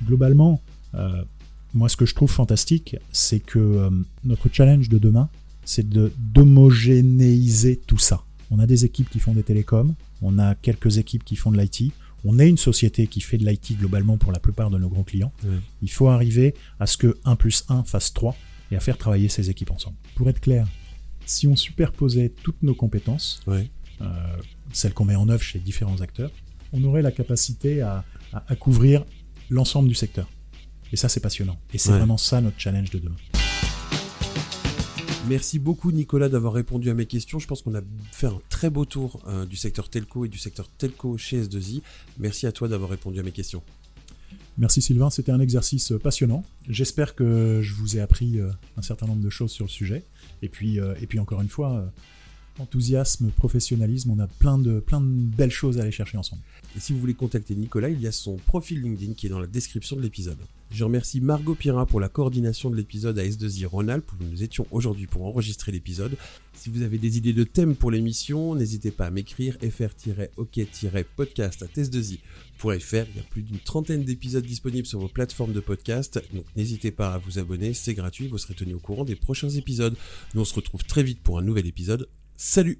Globalement, 0.04 0.60
euh, 0.94 1.24
moi, 1.74 1.88
ce 1.88 1.96
que 1.96 2.06
je 2.06 2.14
trouve 2.14 2.30
fantastique, 2.30 2.96
c'est 3.12 3.40
que 3.40 3.58
euh, 3.58 3.90
notre 4.24 4.48
challenge 4.52 4.88
de 4.88 4.98
demain, 4.98 5.28
c'est 5.64 5.88
de 5.88 6.12
d'homogénéiser 6.18 7.76
tout 7.86 7.98
ça. 7.98 8.22
On 8.50 8.58
a 8.58 8.66
des 8.66 8.84
équipes 8.84 9.08
qui 9.08 9.18
font 9.20 9.32
des 9.32 9.42
télécoms, 9.42 9.94
on 10.20 10.38
a 10.38 10.54
quelques 10.54 10.98
équipes 10.98 11.24
qui 11.24 11.36
font 11.36 11.50
de 11.50 11.58
l'IT, 11.58 11.92
on 12.24 12.38
est 12.38 12.48
une 12.48 12.58
société 12.58 13.06
qui 13.06 13.20
fait 13.20 13.38
de 13.38 13.46
l'IT 13.48 13.78
globalement 13.78 14.16
pour 14.16 14.30
la 14.32 14.38
plupart 14.38 14.70
de 14.70 14.78
nos 14.78 14.88
gros 14.88 15.02
clients. 15.02 15.32
Il 15.82 15.90
faut 15.90 16.08
arriver 16.08 16.54
à 16.78 16.86
ce 16.86 16.96
que 16.96 17.18
1 17.24 17.36
plus 17.36 17.64
1 17.68 17.84
fasse 17.84 18.12
3 18.12 18.36
et 18.72 18.76
à 18.76 18.80
faire 18.80 18.96
travailler 18.98 19.28
ces 19.28 19.50
équipes 19.50 19.70
ensemble. 19.70 19.96
Pour 20.16 20.28
être 20.28 20.40
clair, 20.40 20.66
si 21.26 21.46
on 21.46 21.54
superposait 21.54 22.32
toutes 22.42 22.62
nos 22.62 22.74
compétences, 22.74 23.40
euh, 23.48 23.62
celles 24.72 24.94
qu'on 24.94 25.04
met 25.04 25.14
en 25.14 25.28
œuvre 25.28 25.42
chez 25.42 25.58
différents 25.60 26.00
acteurs, 26.00 26.30
on 26.72 26.82
aurait 26.84 27.02
la 27.02 27.12
capacité 27.12 27.82
à, 27.82 28.04
à- 28.32 28.44
à 28.48 28.56
couvrir 28.56 29.04
l'ensemble 29.50 29.88
du 29.88 29.94
secteur. 29.94 30.28
Et 30.90 30.96
ça, 30.96 31.08
c'est 31.08 31.20
passionnant. 31.20 31.58
Et 31.74 31.78
c'est 31.78 31.90
Ouais. 31.90 31.98
vraiment 31.98 32.16
ça 32.16 32.40
notre 32.40 32.58
challenge 32.58 32.90
de 32.90 32.98
demain. 32.98 33.16
Merci 35.28 35.58
beaucoup 35.58 35.92
Nicolas 35.92 36.28
d'avoir 36.28 36.52
répondu 36.52 36.90
à 36.90 36.94
mes 36.94 37.06
questions. 37.06 37.38
Je 37.38 37.46
pense 37.46 37.62
qu'on 37.62 37.74
a 37.76 37.80
fait 38.10 38.26
un 38.26 38.40
très 38.48 38.70
beau 38.70 38.84
tour 38.84 39.20
euh, 39.28 39.46
du 39.46 39.54
secteur 39.56 39.88
telco 39.88 40.24
et 40.24 40.28
du 40.28 40.38
secteur 40.38 40.68
telco 40.78 41.16
chez 41.16 41.42
S2I. 41.44 41.82
Merci 42.18 42.46
à 42.46 42.52
toi 42.52 42.66
d'avoir 42.68 42.90
répondu 42.90 43.20
à 43.20 43.22
mes 43.22 43.30
questions. 43.32 43.62
Merci 44.58 44.82
Sylvain, 44.82 45.08
c'était 45.08 45.32
un 45.32 45.40
exercice 45.40 45.94
passionnant. 46.02 46.44
J'espère 46.68 47.14
que 47.14 47.60
je 47.62 47.72
vous 47.74 47.96
ai 47.96 48.00
appris 48.00 48.38
euh, 48.38 48.50
un 48.76 48.82
certain 48.82 49.06
nombre 49.06 49.22
de 49.22 49.30
choses 49.30 49.50
sur 49.50 49.64
le 49.64 49.70
sujet. 49.70 50.04
Et 50.42 50.48
puis, 50.48 50.78
euh, 50.78 50.94
et 51.00 51.06
puis 51.06 51.18
encore 51.18 51.40
une 51.40 51.48
fois, 51.48 51.72
euh, 51.72 51.86
enthousiasme, 52.58 53.30
professionnalisme, 53.30 54.10
on 54.10 54.18
a 54.18 54.26
plein 54.26 54.58
de, 54.58 54.80
plein 54.80 55.00
de 55.00 55.06
belles 55.06 55.50
choses 55.50 55.78
à 55.78 55.82
aller 55.82 55.92
chercher 55.92 56.18
ensemble. 56.18 56.42
Et 56.76 56.80
si 56.80 56.92
vous 56.92 57.00
voulez 57.00 57.14
contacter 57.14 57.54
Nicolas, 57.54 57.88
il 57.90 58.00
y 58.00 58.06
a 58.06 58.12
son 58.12 58.36
profil 58.36 58.82
LinkedIn 58.82 59.14
qui 59.14 59.26
est 59.26 59.30
dans 59.30 59.40
la 59.40 59.46
description 59.46 59.96
de 59.96 60.02
l'épisode. 60.02 60.38
Je 60.70 60.84
remercie 60.84 61.20
Margot 61.20 61.54
Pira 61.54 61.84
pour 61.84 62.00
la 62.00 62.08
coordination 62.08 62.70
de 62.70 62.76
l'épisode 62.76 63.18
à 63.18 63.26
S2I 63.26 63.66
Rhône-Alpes 63.66 64.10
où 64.12 64.24
nous 64.24 64.42
étions 64.42 64.66
aujourd'hui 64.70 65.06
pour 65.06 65.26
enregistrer 65.26 65.70
l'épisode. 65.70 66.16
Si 66.54 66.70
vous 66.70 66.80
avez 66.80 66.96
des 66.96 67.18
idées 67.18 67.34
de 67.34 67.44
thèmes 67.44 67.76
pour 67.76 67.90
l'émission, 67.90 68.54
n'hésitez 68.54 68.90
pas 68.90 69.04
à 69.04 69.10
m'écrire 69.10 69.58
fr-ok-podcast 69.60 71.62
à 71.62 71.66
s2i.fr. 71.66 72.18
Il 72.64 73.16
y 73.16 73.20
a 73.20 73.24
plus 73.28 73.42
d'une 73.42 73.58
trentaine 73.58 74.04
d'épisodes 74.04 74.46
disponibles 74.46 74.86
sur 74.86 75.00
vos 75.00 75.08
plateformes 75.08 75.52
de 75.52 75.60
podcast, 75.60 76.22
donc 76.32 76.46
n'hésitez 76.56 76.90
pas 76.90 77.12
à 77.12 77.18
vous 77.18 77.38
abonner, 77.38 77.74
c'est 77.74 77.92
gratuit, 77.92 78.28
vous 78.28 78.38
serez 78.38 78.54
tenu 78.54 78.72
au 78.72 78.80
courant 78.80 79.04
des 79.04 79.16
prochains 79.16 79.50
épisodes. 79.50 79.94
Nous 80.34 80.40
on 80.40 80.46
se 80.46 80.54
retrouve 80.54 80.84
très 80.84 81.02
vite 81.02 81.20
pour 81.20 81.38
un 81.38 81.42
nouvel 81.42 81.66
épisode. 81.66 82.08
Salut. 82.44 82.76